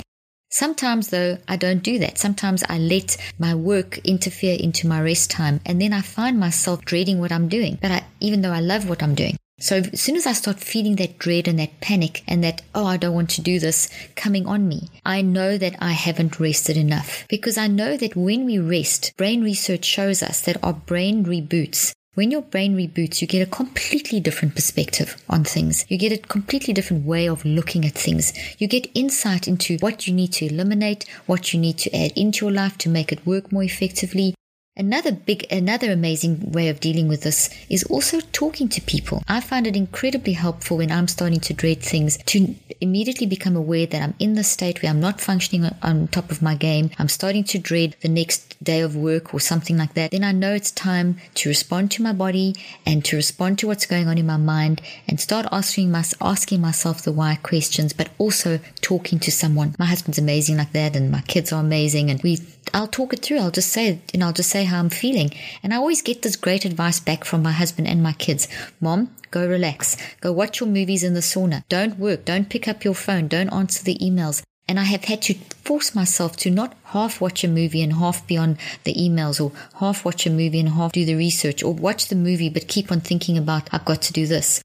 Sometimes 0.52 1.08
though, 1.08 1.40
I 1.48 1.56
don't 1.56 1.82
do 1.82 1.98
that. 1.98 2.20
Sometimes 2.20 2.64
I 2.70 2.78
let 2.78 3.18
my 3.40 3.56
work 3.56 3.98
interfere 4.00 4.56
into 4.60 4.88
my 4.88 5.02
rest 5.02 5.32
time 5.32 5.62
and 5.66 5.82
then 5.82 5.94
I 5.94 6.02
find 6.02 6.40
myself 6.40 6.86
dreading 6.86 7.18
what 7.20 7.32
I'm 7.32 7.48
doing. 7.48 7.80
But 7.82 7.90
I, 7.92 8.04
even 8.20 8.44
though 8.44 8.52
I 8.52 8.60
love 8.60 8.88
what 8.88 9.02
I'm 9.02 9.16
doing, 9.16 9.36
so 9.60 9.78
as 9.78 10.02
soon 10.02 10.16
as 10.16 10.28
I 10.28 10.34
start 10.34 10.60
feeling 10.60 10.98
that 10.98 11.20
dread 11.20 11.48
and 11.48 11.58
that 11.60 11.80
panic 11.80 12.24
and 12.28 12.44
that, 12.44 12.64
oh, 12.76 12.86
I 12.86 12.98
don't 12.98 13.14
want 13.14 13.30
to 13.32 13.42
do 13.42 13.60
this 13.60 13.90
coming 14.16 14.46
on 14.46 14.68
me, 14.68 14.90
I 15.06 15.22
know 15.22 15.58
that 15.58 15.76
I 15.80 15.92
haven't 15.92 16.40
rested 16.40 16.76
enough 16.76 17.26
because 17.30 17.58
I 17.58 17.68
know 17.68 17.96
that 17.96 18.16
when 18.16 18.46
we 18.46 18.60
rest, 18.60 19.14
brain 19.16 19.44
research 19.44 19.86
shows 19.86 20.22
us 20.22 20.42
that 20.42 20.62
our 20.64 20.74
brain 20.74 21.24
reboots. 21.24 21.94
When 22.16 22.30
your 22.30 22.42
brain 22.42 22.76
reboots, 22.76 23.22
you 23.22 23.28
get 23.28 23.48
a 23.48 23.50
completely 23.50 24.20
different 24.20 24.54
perspective 24.54 25.16
on 25.30 25.44
things. 25.44 25.86
You 25.88 25.98
get 25.98 26.12
a 26.12 26.18
completely 26.18 26.74
different 26.74 27.06
way 27.06 27.28
of 27.28 27.44
looking 27.46 27.86
at 27.86 27.94
things. 27.94 28.34
You 28.60 28.68
get 28.68 28.92
insight 28.94 29.48
into 29.48 29.78
what 29.78 30.06
you 30.06 30.14
need 30.14 30.34
to 30.34 30.46
eliminate, 30.46 31.10
what 31.26 31.54
you 31.54 31.60
need 31.60 31.80
to 31.80 31.96
add 31.96 32.12
into 32.16 32.46
your 32.46 32.54
life 32.54 32.78
to 32.80 32.90
make 32.90 33.12
it 33.12 33.26
work 33.26 33.52
more 33.52 33.64
effectively, 33.64 34.36
Another 34.76 35.12
big, 35.12 35.46
another 35.52 35.92
amazing 35.92 36.52
way 36.52 36.68
of 36.68 36.80
dealing 36.80 37.08
with 37.08 37.22
this 37.22 37.48
is 37.70 37.84
also 37.84 38.20
talking 38.32 38.68
to 38.70 38.82
people. 38.82 39.22
I 39.28 39.40
find 39.40 39.68
it 39.68 39.76
incredibly 39.76 40.34
helpful 40.34 40.78
when 40.78 40.92
I'm 40.92 41.08
starting 41.08 41.40
to 41.42 41.54
dread 41.54 41.80
things 41.80 42.18
to 42.26 42.56
immediately 42.82 43.28
become 43.28 43.56
aware 43.56 43.86
that 43.86 44.02
I'm 44.02 44.16
in 44.18 44.34
the 44.34 44.44
state 44.44 44.82
where 44.82 44.90
I'm 44.90 45.00
not 45.00 45.22
functioning 45.22 45.70
on 45.84 46.08
top 46.08 46.32
of 46.32 46.42
my 46.42 46.56
game. 46.56 46.90
I'm 46.98 47.08
starting 47.08 47.44
to 47.44 47.60
dread 47.60 47.96
the 48.02 48.10
next 48.10 48.56
day 48.64 48.80
of 48.80 48.96
work 48.96 49.32
or 49.32 49.40
something 49.40 49.78
like 49.78 49.94
that. 49.94 50.10
Then 50.10 50.24
I 50.24 50.32
know 50.32 50.56
it's 50.56 50.72
time 50.72 51.18
to 51.36 51.50
respond 51.50 51.92
to 51.92 52.02
my 52.02 52.12
body 52.12 52.56
and 52.84 53.06
to 53.06 53.16
respond 53.16 53.60
to 53.60 53.68
what's 53.68 53.86
going 53.86 54.08
on 54.08 54.18
in 54.18 54.26
my 54.26 54.38
mind 54.38 54.82
and 55.08 55.20
start 55.20 55.46
asking, 55.52 55.92
my, 55.92 56.04
asking 56.20 56.62
myself 56.62 57.04
the 57.04 57.12
why 57.12 57.36
questions, 57.36 57.94
but 57.94 58.10
also 58.18 58.60
talking 58.82 59.20
to 59.20 59.32
someone. 59.32 59.76
My 59.78 59.86
husband's 59.86 60.18
amazing 60.18 60.58
like 60.58 60.72
that 60.72 60.96
and 60.96 61.12
my 61.12 61.22
kids 61.22 61.54
are 61.54 61.62
amazing 61.62 62.10
and 62.10 62.24
we 62.24 62.40
I'll 62.74 62.88
talk 62.88 63.14
it 63.14 63.20
through. 63.20 63.38
I'll 63.38 63.52
just 63.52 63.72
say, 63.72 64.02
know, 64.16 64.28
I'll 64.28 64.34
just 64.34 64.50
say 64.64 64.70
how 64.70 64.80
I'm 64.80 64.90
feeling. 64.90 65.32
And 65.62 65.74
I 65.74 65.78
always 65.78 66.02
get 66.02 66.22
this 66.22 66.36
great 66.36 66.66
advice 66.66 67.00
back 67.00 67.26
from 67.26 67.44
my 67.44 67.52
husband 67.52 67.88
and 67.88 68.02
my 68.02 68.14
kids. 68.14 68.48
Mom, 68.80 69.10
go 69.32 69.48
relax. 69.48 69.98
Go 70.22 70.32
watch 70.32 70.60
your 70.60 70.70
movies 70.70 71.04
in 71.04 71.14
the 71.14 71.20
sauna. 71.20 71.64
Don't 71.70 72.00
work. 72.00 72.26
Don't 72.26 72.50
pick 72.50 72.68
up 72.68 72.84
your 72.84 72.96
phone. 72.96 73.28
Don't 73.28 73.54
answer 73.54 73.84
the 73.84 73.98
emails. 74.00 74.42
And 74.68 74.80
I 74.80 74.84
have 74.84 75.06
had 75.06 75.22
to 75.24 75.34
force 75.66 75.94
myself 75.94 76.38
to 76.38 76.50
not 76.50 76.74
half 76.86 77.20
watch 77.20 77.44
a 77.44 77.50
movie 77.50 77.84
and 77.84 77.94
half 77.94 78.26
be 78.26 78.38
on 78.38 78.58
the 78.86 78.94
emails 78.94 79.44
or 79.44 79.52
half 79.80 80.06
watch 80.06 80.26
a 80.26 80.30
movie 80.30 80.62
and 80.62 80.70
half 80.70 80.94
do 80.94 81.04
the 81.04 81.16
research 81.16 81.62
or 81.64 81.74
watch 81.74 82.08
the 82.08 82.16
movie 82.16 82.50
but 82.50 82.70
keep 82.70 82.92
on 82.92 83.02
thinking 83.02 83.38
about, 83.38 83.68
I've 83.74 83.86
got 83.86 84.02
to 84.04 84.14
do 84.14 84.26
this. 84.26 84.62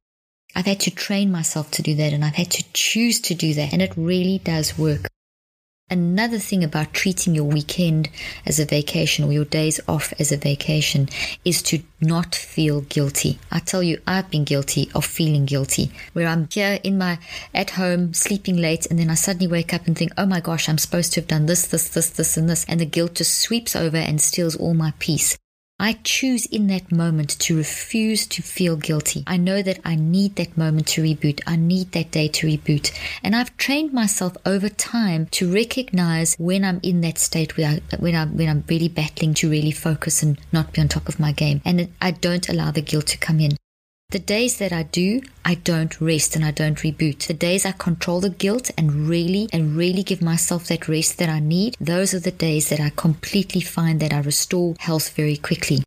I've 0.55 0.67
had 0.67 0.81
to 0.81 0.93
train 0.93 1.33
myself 1.33 1.71
to 1.73 1.83
do 1.83 1.97
that 1.97 2.13
and 2.13 2.25
I've 2.25 2.37
had 2.37 2.51
to 2.53 2.65
choose 2.73 3.21
to 3.23 3.35
do 3.35 3.55
that. 3.55 3.73
And 3.73 3.83
it 3.83 3.93
really 3.97 4.39
does 4.39 4.79
work. 4.79 5.09
Another 5.91 6.39
thing 6.39 6.63
about 6.63 6.93
treating 6.93 7.35
your 7.35 7.45
weekend 7.45 8.11
as 8.45 8.59
a 8.59 8.67
vacation 8.67 9.25
or 9.25 9.33
your 9.33 9.47
days 9.47 9.81
off 9.89 10.13
as 10.19 10.31
a 10.31 10.37
vacation 10.37 11.09
is 11.47 11.63
to 11.63 11.83
not 11.99 12.35
feel 12.35 12.83
guilty. 12.83 13.39
I 13.51 13.61
tell 13.61 13.83
you, 13.83 13.99
I've 14.07 14.31
been 14.31 14.45
guilty 14.45 14.91
of 14.95 15.07
feeling 15.07 15.47
guilty 15.47 15.91
where 16.13 16.27
I'm 16.27 16.47
here 16.53 16.79
in 16.85 16.99
my 16.99 17.19
at 17.55 17.71
home 17.71 18.13
sleeping 18.13 18.59
late 18.59 18.85
and 18.91 18.99
then 18.99 19.09
I 19.09 19.15
suddenly 19.15 19.47
wake 19.47 19.73
up 19.73 19.87
and 19.87 19.97
think, 19.97 20.13
oh 20.19 20.27
my 20.27 20.41
gosh, 20.41 20.69
I'm 20.69 20.77
supposed 20.77 21.15
to 21.15 21.21
have 21.21 21.29
done 21.29 21.47
this, 21.47 21.67
this, 21.67 21.89
this, 21.89 22.11
this, 22.11 22.37
and 22.37 22.51
this. 22.51 22.67
And 22.69 22.81
the 22.81 22.85
guilt 22.85 23.15
just 23.15 23.41
sweeps 23.41 23.75
over 23.75 23.97
and 23.97 24.21
steals 24.21 24.57
all 24.57 24.75
my 24.75 24.93
peace. 24.99 25.39
I 25.81 25.93
choose 26.03 26.45
in 26.47 26.67
that 26.67 26.91
moment 26.91 27.39
to 27.39 27.57
refuse 27.57 28.27
to 28.29 28.43
feel 28.43 28.77
guilty. 28.77 29.23
I 29.29 29.37
know 29.37 29.63
that 29.63 29.79
I 29.85 29.95
need 29.95 30.35
that 30.35 30.57
moment 30.57 30.89
to 30.89 31.03
reboot. 31.03 31.41
I 31.47 31.55
need 31.55 31.93
that 31.93 32.11
day 32.11 32.27
to 32.27 32.49
reboot. 32.49 32.93
And 33.23 33.37
I've 33.37 33.57
trained 33.57 33.93
myself 33.93 34.37
over 34.45 34.69
time 34.69 35.27
to 35.27 35.53
recognize 35.53 36.35
when 36.37 36.65
I'm 36.65 36.81
in 36.83 37.01
that 37.03 37.19
state 37.19 37.57
where 37.57 37.69
I, 37.69 37.97
when 37.97 38.17
I'm, 38.17 38.37
when 38.37 38.49
I'm 38.49 38.65
really 38.69 38.89
battling 38.89 39.35
to 39.35 39.49
really 39.49 39.71
focus 39.71 40.21
and 40.21 40.37
not 40.53 40.73
be 40.73 40.81
on 40.81 40.89
top 40.89 41.09
of 41.09 41.21
my 41.21 41.31
game. 41.31 41.63
And 41.65 41.93
I 42.01 42.11
don't 42.11 42.49
allow 42.49 42.73
the 42.73 42.83
guilt 42.83 43.07
to 43.09 43.19
come 43.19 43.39
in. 43.39 43.53
The 44.11 44.19
days 44.19 44.57
that 44.57 44.73
I 44.73 44.85
do, 44.85 45.21
I 45.45 45.57
don't 45.57 46.01
rest 46.01 46.35
and 46.35 46.43
I 46.43 46.51
don't 46.51 46.79
reboot. 46.79 47.27
The 47.27 47.35
days 47.35 47.67
I 47.67 47.73
control 47.73 48.21
the 48.23 48.31
guilt 48.31 48.71
and 48.79 49.07
really 49.07 49.51
and 49.53 49.77
really 49.77 50.03
give 50.03 50.23
myself 50.23 50.65
that 50.69 50.89
rest 50.89 51.19
that 51.19 51.29
I 51.29 51.41
need, 51.41 51.77
those 51.79 52.15
are 52.15 52.19
the 52.19 52.31
days 52.31 52.71
that 52.71 52.81
I 52.81 52.89
completely 52.89 53.61
find 53.61 54.01
that 54.01 54.15
I 54.15 54.21
restore 54.21 54.77
health 54.79 55.11
very 55.11 55.37
quickly. 55.37 55.83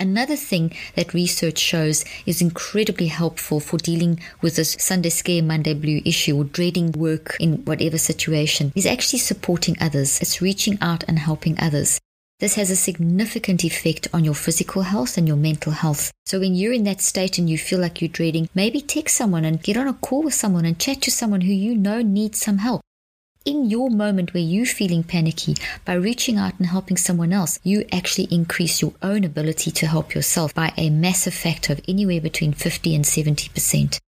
Another 0.00 0.34
thing 0.36 0.74
that 0.94 1.12
research 1.12 1.58
shows 1.58 2.06
is 2.24 2.40
incredibly 2.40 3.08
helpful 3.08 3.60
for 3.60 3.76
dealing 3.76 4.18
with 4.40 4.56
this 4.56 4.74
Sunday 4.80 5.10
scare, 5.10 5.42
Monday 5.42 5.74
blue 5.74 6.00
issue 6.06 6.38
or 6.38 6.44
dreading 6.44 6.92
work 6.92 7.36
in 7.38 7.66
whatever 7.66 7.98
situation 7.98 8.72
is 8.74 8.86
actually 8.86 9.18
supporting 9.18 9.76
others. 9.78 10.22
It's 10.22 10.40
reaching 10.40 10.78
out 10.80 11.04
and 11.06 11.18
helping 11.18 11.60
others. 11.60 12.00
This 12.40 12.54
has 12.54 12.70
a 12.70 12.76
significant 12.76 13.64
effect 13.64 14.06
on 14.14 14.22
your 14.22 14.34
physical 14.34 14.82
health 14.82 15.18
and 15.18 15.26
your 15.26 15.36
mental 15.36 15.72
health. 15.72 16.12
So 16.24 16.38
when 16.38 16.54
you're 16.54 16.72
in 16.72 16.84
that 16.84 17.00
state 17.00 17.36
and 17.36 17.50
you 17.50 17.58
feel 17.58 17.80
like 17.80 18.00
you're 18.00 18.08
dreading, 18.08 18.48
maybe 18.54 18.80
text 18.80 19.16
someone 19.16 19.44
and 19.44 19.60
get 19.60 19.76
on 19.76 19.88
a 19.88 19.92
call 19.94 20.22
with 20.22 20.34
someone 20.34 20.64
and 20.64 20.78
chat 20.78 21.02
to 21.02 21.10
someone 21.10 21.40
who 21.40 21.52
you 21.52 21.74
know 21.74 22.00
needs 22.00 22.40
some 22.40 22.58
help. 22.58 22.80
In 23.44 23.68
your 23.68 23.90
moment 23.90 24.34
where 24.34 24.42
you're 24.42 24.66
feeling 24.66 25.02
panicky, 25.02 25.56
by 25.84 25.94
reaching 25.94 26.36
out 26.36 26.56
and 26.58 26.68
helping 26.68 26.96
someone 26.96 27.32
else, 27.32 27.58
you 27.64 27.84
actually 27.90 28.28
increase 28.30 28.80
your 28.80 28.92
own 29.02 29.24
ability 29.24 29.72
to 29.72 29.88
help 29.88 30.14
yourself 30.14 30.54
by 30.54 30.72
a 30.76 30.90
massive 30.90 31.34
factor 31.34 31.72
of 31.72 31.80
anywhere 31.88 32.20
between 32.20 32.52
50 32.52 32.94
and 32.94 33.04
70%. 33.04 33.98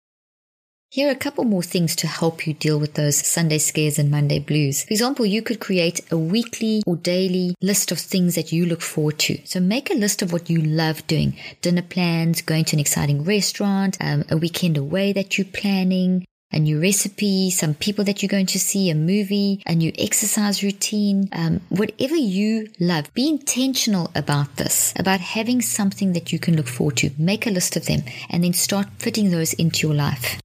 Here 0.93 1.07
are 1.07 1.13
a 1.13 1.15
couple 1.15 1.45
more 1.45 1.63
things 1.63 1.95
to 1.95 2.09
help 2.09 2.49
you 2.49 2.53
deal 2.53 2.81
with 2.81 2.95
those 2.95 3.25
Sunday 3.25 3.59
scares 3.59 3.97
and 3.97 4.11
Monday 4.11 4.41
blues. 4.41 4.83
For 4.83 4.93
example, 4.93 5.25
you 5.25 5.41
could 5.41 5.61
create 5.61 6.01
a 6.11 6.19
weekly 6.19 6.83
or 6.85 6.97
daily 6.97 7.55
list 7.63 7.93
of 7.93 8.01
things 8.01 8.35
that 8.35 8.51
you 8.51 8.67
look 8.67 8.81
forward 8.81 9.21
to. 9.21 9.39
So 9.45 9.61
make 9.61 9.89
a 9.89 9.95
list 9.95 10.21
of 10.21 10.33
what 10.33 10.51
you 10.51 10.61
love 10.61 11.07
doing. 11.07 11.37
Dinner 11.63 11.83
plans, 11.83 12.43
going 12.43 12.65
to 12.65 12.75
an 12.75 12.81
exciting 12.81 13.23
restaurant, 13.23 13.99
um, 14.01 14.25
a 14.33 14.37
weekend 14.37 14.77
away 14.77 15.13
that 15.13 15.39
you're 15.39 15.45
planning, 15.45 16.27
a 16.51 16.59
new 16.59 16.81
recipe, 16.81 17.51
some 17.51 17.75
people 17.75 18.05
that 18.07 18.21
you're 18.21 18.29
going 18.29 18.47
to 18.47 18.59
see, 18.59 18.91
a 18.91 18.95
movie, 18.97 19.63
a 19.67 19.77
new 19.77 19.93
exercise 19.97 20.61
routine, 20.65 21.29
um, 21.31 21.61
whatever 21.69 22.17
you 22.17 22.67
love. 22.81 23.15
Be 23.15 23.29
intentional 23.29 24.11
about 24.17 24.57
this, 24.57 24.93
about 24.97 25.21
having 25.21 25.63
something 25.63 26.15
that 26.15 26.33
you 26.33 26.41
can 26.41 26.57
look 26.57 26.67
forward 26.67 26.97
to. 26.97 27.11
Make 27.17 27.47
a 27.47 27.51
list 27.51 27.77
of 27.77 27.87
them 27.87 28.03
and 28.29 28.43
then 28.43 28.55
start 28.55 28.89
fitting 28.99 29.31
those 29.31 29.53
into 29.53 29.87
your 29.87 29.95
life. 29.95 30.41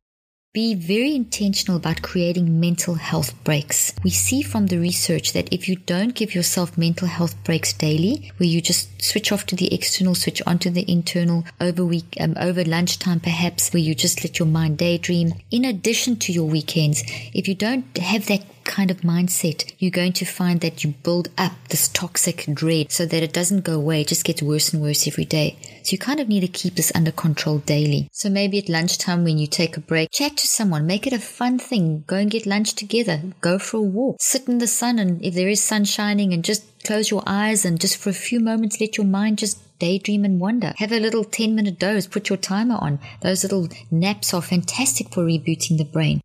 Be 0.56 0.74
very 0.74 1.14
intentional 1.14 1.76
about 1.76 2.02
creating 2.02 2.62
mental 2.62 2.96
health 2.96 3.34
breaks. 3.44 3.94
We 4.06 4.10
see 4.10 4.42
from 4.42 4.68
the 4.68 4.80
research 4.80 5.34
that 5.34 5.52
if 5.52 5.68
you 5.68 5.76
don't 5.76 6.16
give 6.16 6.34
yourself 6.34 6.78
mental 6.78 7.10
health 7.10 7.36
breaks 7.44 7.74
daily, 7.74 8.32
where 8.38 8.48
you 8.48 8.62
just 8.62 9.04
switch 9.04 9.34
off 9.34 9.46
to 9.48 9.58
the 9.58 9.74
external, 9.74 10.16
switch 10.16 10.42
onto 10.48 10.70
the 10.70 10.90
internal 10.90 11.44
over 11.60 11.84
week, 11.84 12.16
um, 12.22 12.36
over 12.40 12.64
lunchtime 12.64 13.20
perhaps, 13.20 13.74
where 13.74 13.84
you 13.84 13.94
just 13.94 14.24
let 14.24 14.40
your 14.40 14.48
mind 14.48 14.78
daydream, 14.78 15.34
in 15.52 15.66
addition 15.66 16.16
to 16.20 16.32
your 16.32 16.48
weekends, 16.48 17.04
if 17.34 17.50
you 17.50 17.56
don't 17.56 17.98
have 17.98 18.28
that 18.28 18.46
kind 18.66 18.92
of 18.92 19.02
mindset, 19.02 19.72
you're 19.80 19.92
going 19.92 20.14
to 20.14 20.26
find 20.26 20.62
that 20.62 20.84
you 20.84 20.94
build 21.04 21.30
up 21.38 21.54
this 21.70 21.88
toxic 21.88 22.46
dread 22.54 22.92
so 22.92 23.06
that 23.06 23.24
it 23.24 23.32
doesn't 23.32 23.64
go 23.64 23.76
away. 23.76 24.02
It 24.02 24.08
just 24.08 24.26
gets 24.26 24.42
worse 24.42 24.74
and 24.74 24.82
worse 24.82 25.08
every 25.08 25.26
day. 25.26 25.58
So 25.84 25.92
you 25.92 25.98
kind 25.98 26.20
of 26.20 26.28
need 26.28 26.42
to 26.42 26.48
keep 26.48 26.76
this 26.76 26.92
under 26.96 27.12
control 27.12 27.60
daily. 27.60 28.10
So 28.12 28.30
maybe 28.30 28.58
at 28.58 28.70
lunchtime 28.70 29.24
when 29.24 29.38
you 29.38 29.48
take 29.48 29.78
a 29.78 29.80
break, 29.80 30.10
chat 30.12 30.36
to 30.38 30.48
someone, 30.48 30.86
make 30.86 31.08
it 31.08 31.14
a 31.14 31.20
fun 31.20 31.60
thing. 31.60 32.04
Go 32.08 32.18
and 32.18 32.32
get 32.32 32.46
lunch 32.46 32.74
together. 32.74 33.22
Go 33.42 33.60
for 33.60 33.78
a 33.78 33.82
walk. 33.82 34.18
Sit 34.20 34.48
in 34.48 34.58
the 34.58 34.68
sun 34.68 35.00
and 35.00 35.24
if 35.24 35.34
there 35.34 35.50
is 35.50 35.64
sun 35.64 35.86
shining 35.86 36.34
and 36.34 36.44
just 36.44 36.66
close 36.84 37.10
your 37.10 37.24
eyes 37.26 37.66
and 37.66 37.80
just 37.80 37.98
for 37.98 38.10
a 38.10 38.14
few 38.14 38.40
moments 38.40 38.80
let 38.80 38.98
your 38.98 39.06
mind 39.08 39.38
just 39.40 39.60
daydream 39.80 40.24
and 40.24 40.40
wonder. 40.40 40.74
Have 40.78 40.92
a 40.92 41.00
little 41.00 41.24
10 41.24 41.56
minute 41.56 41.80
doze, 41.80 42.08
put 42.08 42.30
your 42.30 42.38
timer 42.38 42.76
on. 42.76 43.00
Those 43.22 43.44
little 43.44 43.68
naps 43.92 44.34
are 44.34 44.42
fantastic 44.42 45.14
for 45.14 45.26
rebooting 45.26 45.78
the 45.78 45.84
brain. 45.84 46.22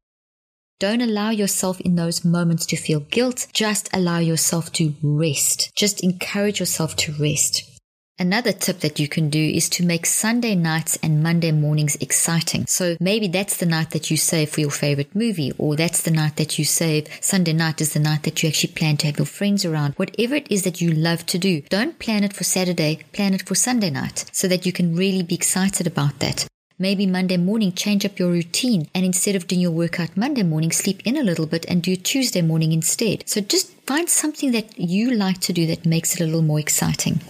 Don't 0.81 1.03
allow 1.03 1.29
yourself 1.29 1.79
in 1.83 1.97
those 1.97 2.25
moments 2.25 2.65
to 2.65 2.77
feel 2.77 3.01
guilt. 3.01 3.49
Just 3.53 3.91
allow 3.93 4.19
yourself 4.19 4.73
to 4.73 4.95
rest. 5.03 5.71
Just 5.77 6.03
encourage 6.03 6.59
yourself 6.59 6.97
to 6.97 7.13
rest. 7.13 7.65
Another 8.19 8.53
tip 8.53 8.81
that 8.81 8.99
you 8.99 9.07
can 9.07 9.29
do 9.29 9.39
is 9.39 9.69
to 9.71 9.85
make 9.85 10.07
Sunday 10.07 10.55
nights 10.55 10.99
and 11.03 11.23
Monday 11.23 11.53
mornings 11.53 11.97
exciting. 11.97 12.65
So 12.67 12.97
maybe 12.99 13.29
that's 13.29 13.59
the 13.59 13.67
night 13.67 13.91
that 13.91 14.11
you 14.11 14.17
save 14.17 14.49
for 14.49 14.63
your 14.63 14.71
favorite 14.71 15.15
movie, 15.15 15.53
or 15.59 15.77
that's 15.77 16.01
the 16.01 16.11
night 16.11 16.37
that 16.37 16.59
you 16.59 16.65
save. 16.65 17.09
Sunday 17.21 17.53
night 17.53 17.83
is 17.83 17.93
the 17.93 18.01
night 18.01 18.23
that 18.23 18.43
you 18.43 18.49
actually 18.49 18.73
plan 18.73 18.97
to 18.99 19.07
have 19.07 19.19
your 19.19 19.27
friends 19.27 19.67
around. 19.67 19.93
Whatever 19.97 20.37
it 20.37 20.51
is 20.51 20.63
that 20.63 20.81
you 20.81 20.93
love 20.93 21.27
to 21.27 21.39
do, 21.39 21.61
don't 21.69 21.99
plan 21.99 22.25
it 22.25 22.33
for 22.33 22.45
Saturday, 22.45 23.01
plan 23.13 23.35
it 23.35 23.47
for 23.47 23.55
Sunday 23.55 23.91
night 23.91 24.25
so 24.33 24.49
that 24.49 24.65
you 24.65 24.73
can 24.73 24.97
really 24.97 25.23
be 25.23 25.35
excited 25.35 25.87
about 25.87 26.21
that. 26.21 26.47
Maybe 26.83 27.05
Monday 27.05 27.37
morning, 27.37 27.73
change 27.73 28.07
up 28.07 28.19
your 28.19 28.31
routine 28.31 28.89
and 28.95 29.05
instead 29.05 29.37
of 29.37 29.47
doing 29.47 29.61
your 29.61 29.71
workout 29.71 30.17
Monday 30.17 30.43
morning, 30.43 30.73
sleep 30.73 31.03
in 31.05 31.15
a 31.15 31.23
little 31.23 31.45
bit 31.45 31.67
and 31.69 31.83
do 31.83 31.95
Tuesday 31.95 32.41
morning 32.41 32.73
instead. 32.73 33.29
So 33.29 33.43
just 33.43 33.73
find 33.87 34.09
something 34.09 34.53
that 34.53 34.81
you 34.81 35.11
like 35.11 35.41
to 35.41 35.53
do 35.53 35.67
that 35.67 35.85
makes 35.85 36.15
it 36.15 36.23
a 36.23 36.25
little 36.25 36.41
more 36.41 36.59
exciting. 36.59 37.21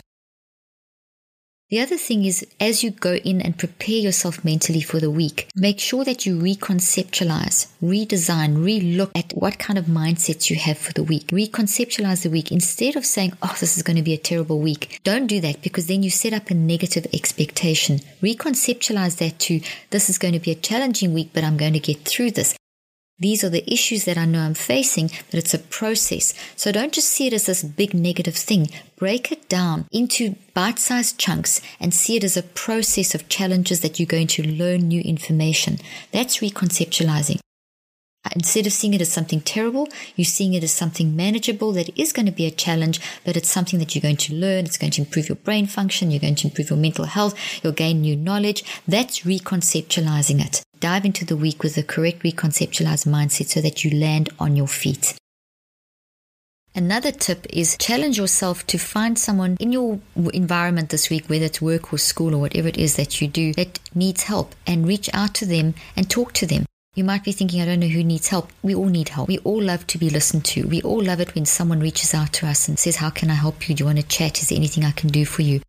The 1.70 1.78
other 1.78 1.96
thing 1.96 2.24
is, 2.24 2.44
as 2.58 2.82
you 2.82 2.90
go 2.90 3.14
in 3.14 3.40
and 3.40 3.56
prepare 3.56 3.94
yourself 3.94 4.44
mentally 4.44 4.80
for 4.80 4.98
the 4.98 5.08
week, 5.08 5.48
make 5.54 5.78
sure 5.78 6.04
that 6.04 6.26
you 6.26 6.36
reconceptualize, 6.36 7.68
redesign, 7.80 8.56
relook 8.56 9.12
at 9.14 9.30
what 9.34 9.60
kind 9.60 9.78
of 9.78 9.84
mindsets 9.84 10.50
you 10.50 10.56
have 10.56 10.78
for 10.78 10.92
the 10.92 11.04
week. 11.04 11.28
Reconceptualize 11.28 12.24
the 12.24 12.28
week 12.28 12.50
instead 12.50 12.96
of 12.96 13.06
saying, 13.06 13.34
oh, 13.40 13.56
this 13.60 13.76
is 13.76 13.84
going 13.84 13.96
to 13.96 14.02
be 14.02 14.14
a 14.14 14.18
terrible 14.18 14.58
week. 14.58 14.98
Don't 15.04 15.28
do 15.28 15.40
that 15.42 15.62
because 15.62 15.86
then 15.86 16.02
you 16.02 16.10
set 16.10 16.32
up 16.32 16.50
a 16.50 16.54
negative 16.54 17.06
expectation. 17.14 18.00
Reconceptualize 18.20 19.18
that 19.18 19.38
to, 19.38 19.60
this 19.90 20.10
is 20.10 20.18
going 20.18 20.34
to 20.34 20.40
be 20.40 20.50
a 20.50 20.56
challenging 20.56 21.14
week, 21.14 21.30
but 21.32 21.44
I'm 21.44 21.56
going 21.56 21.74
to 21.74 21.78
get 21.78 21.98
through 21.98 22.32
this. 22.32 22.56
These 23.20 23.44
are 23.44 23.50
the 23.50 23.70
issues 23.70 24.06
that 24.06 24.16
I 24.16 24.24
know 24.24 24.40
I'm 24.40 24.54
facing, 24.54 25.10
but 25.30 25.38
it's 25.38 25.52
a 25.52 25.58
process. 25.58 26.32
So 26.56 26.72
don't 26.72 26.92
just 26.92 27.08
see 27.08 27.26
it 27.26 27.34
as 27.34 27.46
this 27.46 27.62
big 27.62 27.92
negative 27.92 28.34
thing. 28.34 28.70
Break 28.96 29.30
it 29.30 29.46
down 29.48 29.86
into 29.92 30.36
bite 30.54 30.78
sized 30.78 31.18
chunks 31.18 31.60
and 31.78 31.92
see 31.92 32.16
it 32.16 32.24
as 32.24 32.38
a 32.38 32.42
process 32.42 33.14
of 33.14 33.28
challenges 33.28 33.80
that 33.80 34.00
you're 34.00 34.06
going 34.06 34.26
to 34.28 34.42
learn 34.42 34.88
new 34.88 35.02
information. 35.02 35.78
That's 36.12 36.38
reconceptualizing. 36.38 37.40
Instead 38.34 38.66
of 38.66 38.72
seeing 38.72 38.94
it 38.94 39.00
as 39.00 39.12
something 39.12 39.40
terrible, 39.40 39.88
you're 40.14 40.24
seeing 40.24 40.54
it 40.54 40.62
as 40.62 40.72
something 40.72 41.16
manageable 41.16 41.72
that 41.72 41.90
is 41.98 42.12
going 42.12 42.26
to 42.26 42.32
be 42.32 42.46
a 42.46 42.50
challenge, 42.50 43.00
but 43.24 43.36
it's 43.36 43.50
something 43.50 43.78
that 43.78 43.94
you're 43.94 44.02
going 44.02 44.16
to 44.16 44.34
learn. 44.34 44.66
It's 44.66 44.76
going 44.76 44.92
to 44.92 45.02
improve 45.02 45.28
your 45.28 45.36
brain 45.36 45.66
function. 45.66 46.10
You're 46.10 46.20
going 46.20 46.34
to 46.36 46.48
improve 46.48 46.70
your 46.70 46.78
mental 46.78 47.06
health. 47.06 47.34
You'll 47.62 47.72
gain 47.72 48.02
new 48.02 48.16
knowledge. 48.16 48.62
That's 48.86 49.20
reconceptualizing 49.20 50.44
it. 50.44 50.62
Dive 50.80 51.04
into 51.04 51.24
the 51.24 51.36
week 51.36 51.62
with 51.62 51.74
the 51.74 51.82
correct 51.82 52.22
reconceptualized 52.22 53.06
mindset 53.06 53.48
so 53.48 53.60
that 53.60 53.84
you 53.84 53.98
land 53.98 54.28
on 54.38 54.54
your 54.54 54.68
feet. 54.68 55.14
Another 56.74 57.10
tip 57.10 57.46
is 57.50 57.76
challenge 57.78 58.16
yourself 58.16 58.64
to 58.68 58.78
find 58.78 59.18
someone 59.18 59.56
in 59.58 59.72
your 59.72 59.98
environment 60.32 60.90
this 60.90 61.10
week, 61.10 61.28
whether 61.28 61.46
it's 61.46 61.60
work 61.60 61.92
or 61.92 61.98
school 61.98 62.34
or 62.34 62.38
whatever 62.38 62.68
it 62.68 62.78
is 62.78 62.94
that 62.94 63.20
you 63.20 63.26
do 63.26 63.52
that 63.54 63.80
needs 63.94 64.24
help 64.24 64.54
and 64.66 64.86
reach 64.86 65.10
out 65.12 65.34
to 65.34 65.46
them 65.46 65.74
and 65.96 66.08
talk 66.08 66.32
to 66.34 66.46
them. 66.46 66.64
You 66.96 67.04
might 67.04 67.22
be 67.22 67.30
thinking, 67.30 67.62
I 67.62 67.66
don't 67.66 67.78
know 67.78 67.86
who 67.86 68.02
needs 68.02 68.26
help. 68.26 68.50
We 68.62 68.74
all 68.74 68.86
need 68.86 69.10
help. 69.10 69.28
We 69.28 69.38
all 69.38 69.62
love 69.62 69.86
to 69.86 69.98
be 69.98 70.10
listened 70.10 70.44
to. 70.46 70.66
We 70.66 70.82
all 70.82 71.00
love 71.00 71.20
it 71.20 71.36
when 71.36 71.46
someone 71.46 71.78
reaches 71.78 72.14
out 72.14 72.32
to 72.34 72.48
us 72.48 72.66
and 72.66 72.80
says, 72.80 72.96
How 72.96 73.10
can 73.10 73.30
I 73.30 73.34
help 73.34 73.68
you? 73.68 73.76
Do 73.76 73.82
you 73.82 73.86
want 73.86 73.98
to 73.98 74.06
chat? 74.06 74.42
Is 74.42 74.48
there 74.48 74.56
anything 74.56 74.84
I 74.84 74.90
can 74.90 75.08
do 75.08 75.24
for 75.24 75.42
you? 75.42 75.60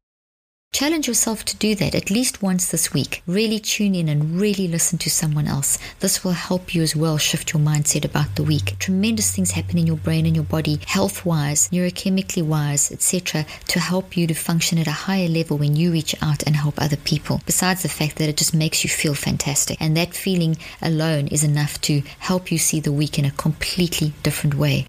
Challenge 0.73 1.05
yourself 1.05 1.43
to 1.45 1.57
do 1.57 1.75
that 1.75 1.93
at 1.93 2.09
least 2.09 2.41
once 2.41 2.71
this 2.71 2.93
week. 2.93 3.21
Really 3.27 3.59
tune 3.59 3.93
in 3.93 4.07
and 4.07 4.39
really 4.39 4.69
listen 4.69 4.97
to 4.99 5.09
someone 5.09 5.45
else. 5.45 5.77
This 5.99 6.23
will 6.23 6.31
help 6.31 6.73
you 6.73 6.81
as 6.81 6.95
well 6.95 7.17
shift 7.17 7.53
your 7.53 7.61
mindset 7.61 8.05
about 8.05 8.35
the 8.35 8.43
week. 8.43 8.79
Tremendous 8.79 9.35
things 9.35 9.51
happen 9.51 9.77
in 9.77 9.85
your 9.85 9.97
brain 9.97 10.25
and 10.25 10.33
your 10.33 10.45
body, 10.45 10.79
health 10.87 11.25
wise, 11.25 11.69
neurochemically 11.69 12.41
wise, 12.41 12.89
etc., 12.89 13.45
to 13.67 13.79
help 13.79 14.15
you 14.15 14.25
to 14.27 14.33
function 14.33 14.79
at 14.79 14.87
a 14.87 14.91
higher 14.91 15.27
level 15.27 15.57
when 15.57 15.75
you 15.75 15.91
reach 15.91 16.15
out 16.23 16.41
and 16.47 16.55
help 16.55 16.81
other 16.81 16.97
people. 16.97 17.41
Besides 17.45 17.83
the 17.83 17.89
fact 17.89 18.15
that 18.15 18.29
it 18.29 18.37
just 18.37 18.55
makes 18.55 18.83
you 18.83 18.89
feel 18.89 19.13
fantastic. 19.13 19.79
And 19.81 19.95
that 19.97 20.15
feeling 20.15 20.57
alone 20.81 21.27
is 21.27 21.43
enough 21.43 21.81
to 21.81 22.01
help 22.17 22.49
you 22.49 22.57
see 22.57 22.79
the 22.79 22.93
week 22.93 23.19
in 23.19 23.25
a 23.25 23.31
completely 23.31 24.13
different 24.23 24.55
way. 24.55 24.87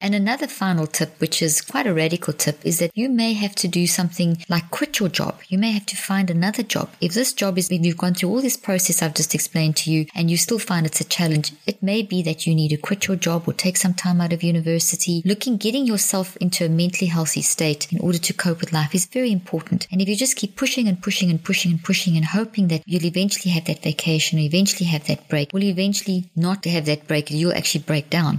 And 0.00 0.14
another 0.14 0.46
final 0.46 0.86
tip, 0.86 1.20
which 1.20 1.42
is 1.42 1.60
quite 1.60 1.86
a 1.86 1.92
radical 1.92 2.32
tip, 2.32 2.64
is 2.64 2.78
that 2.78 2.92
you 2.94 3.08
may 3.08 3.32
have 3.32 3.56
to 3.56 3.66
do 3.66 3.88
something 3.88 4.38
like 4.48 4.70
quit 4.70 5.00
your 5.00 5.08
job. 5.08 5.40
You 5.48 5.58
may 5.58 5.72
have 5.72 5.86
to 5.86 5.96
find 5.96 6.30
another 6.30 6.62
job. 6.62 6.90
If 7.00 7.14
this 7.14 7.32
job 7.32 7.58
is, 7.58 7.68
if 7.68 7.84
you've 7.84 7.96
gone 7.96 8.14
through 8.14 8.28
all 8.28 8.40
this 8.40 8.56
process 8.56 9.02
I've 9.02 9.14
just 9.14 9.34
explained 9.34 9.76
to 9.78 9.90
you 9.90 10.06
and 10.14 10.30
you 10.30 10.36
still 10.36 10.60
find 10.60 10.86
it's 10.86 11.00
a 11.00 11.04
challenge, 11.04 11.52
it 11.66 11.82
may 11.82 12.02
be 12.02 12.22
that 12.22 12.46
you 12.46 12.54
need 12.54 12.68
to 12.68 12.76
quit 12.76 13.08
your 13.08 13.16
job 13.16 13.48
or 13.48 13.52
take 13.52 13.76
some 13.76 13.92
time 13.92 14.20
out 14.20 14.32
of 14.32 14.44
university. 14.44 15.20
Looking, 15.24 15.56
getting 15.56 15.84
yourself 15.84 16.36
into 16.36 16.64
a 16.64 16.68
mentally 16.68 17.08
healthy 17.08 17.42
state 17.42 17.92
in 17.92 17.98
order 17.98 18.18
to 18.18 18.32
cope 18.32 18.60
with 18.60 18.72
life 18.72 18.94
is 18.94 19.06
very 19.06 19.32
important. 19.32 19.88
And 19.90 20.00
if 20.00 20.08
you 20.08 20.14
just 20.14 20.36
keep 20.36 20.54
pushing 20.54 20.86
and 20.86 21.02
pushing 21.02 21.28
and 21.28 21.42
pushing 21.42 21.72
and 21.72 21.82
pushing 21.82 22.16
and 22.16 22.24
hoping 22.24 22.68
that 22.68 22.84
you'll 22.86 23.04
eventually 23.04 23.52
have 23.52 23.64
that 23.64 23.82
vacation 23.82 24.38
or 24.38 24.42
eventually 24.42 24.88
have 24.90 25.08
that 25.08 25.28
break, 25.28 25.52
will 25.52 25.64
eventually 25.64 26.30
not 26.36 26.64
have 26.66 26.86
that 26.86 27.08
break, 27.08 27.32
you'll 27.32 27.52
actually 27.52 27.82
break 27.82 28.08
down. 28.10 28.38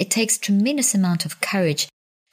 It 0.00 0.10
takes 0.10 0.38
tremendous 0.38 0.94
amount 0.94 1.24
of 1.26 1.40
courage 1.40 1.86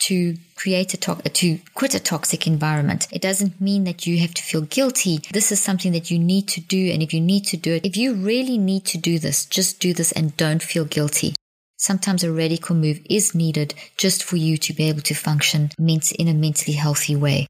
to 0.07 0.37
create 0.55 0.93
a 0.93 0.97
to- 0.97 1.29
to 1.41 1.59
quit 1.73 1.93
a 1.93 1.99
toxic 1.99 2.47
environment. 2.47 3.07
It 3.11 3.21
doesn't 3.21 3.59
mean 3.59 3.83
that 3.83 4.07
you 4.07 4.19
have 4.19 4.33
to 4.35 4.43
feel 4.49 4.61
guilty. 4.61 5.19
This 5.33 5.51
is 5.51 5.59
something 5.59 5.91
that 5.91 6.09
you 6.09 6.17
need 6.17 6.47
to 6.49 6.61
do 6.61 6.91
and 6.91 7.03
if 7.03 7.13
you 7.13 7.19
need 7.19 7.45
to 7.47 7.57
do 7.57 7.73
it, 7.73 7.85
if 7.85 7.97
you 7.97 8.13
really 8.13 8.57
need 8.57 8.85
to 8.85 8.97
do 8.97 9.19
this, 9.19 9.45
just 9.45 9.81
do 9.81 9.93
this 9.93 10.13
and 10.13 10.37
don't 10.37 10.63
feel 10.63 10.85
guilty. 10.85 11.35
Sometimes 11.77 12.23
a 12.23 12.31
radical 12.31 12.75
move 12.75 13.01
is 13.09 13.35
needed 13.35 13.73
just 13.97 14.23
for 14.23 14.37
you 14.37 14.57
to 14.57 14.73
be 14.73 14.87
able 14.89 15.01
to 15.01 15.13
function 15.13 15.69
in 15.77 16.27
a 16.27 16.33
mentally 16.33 16.77
healthy 16.77 17.15
way. 17.15 17.47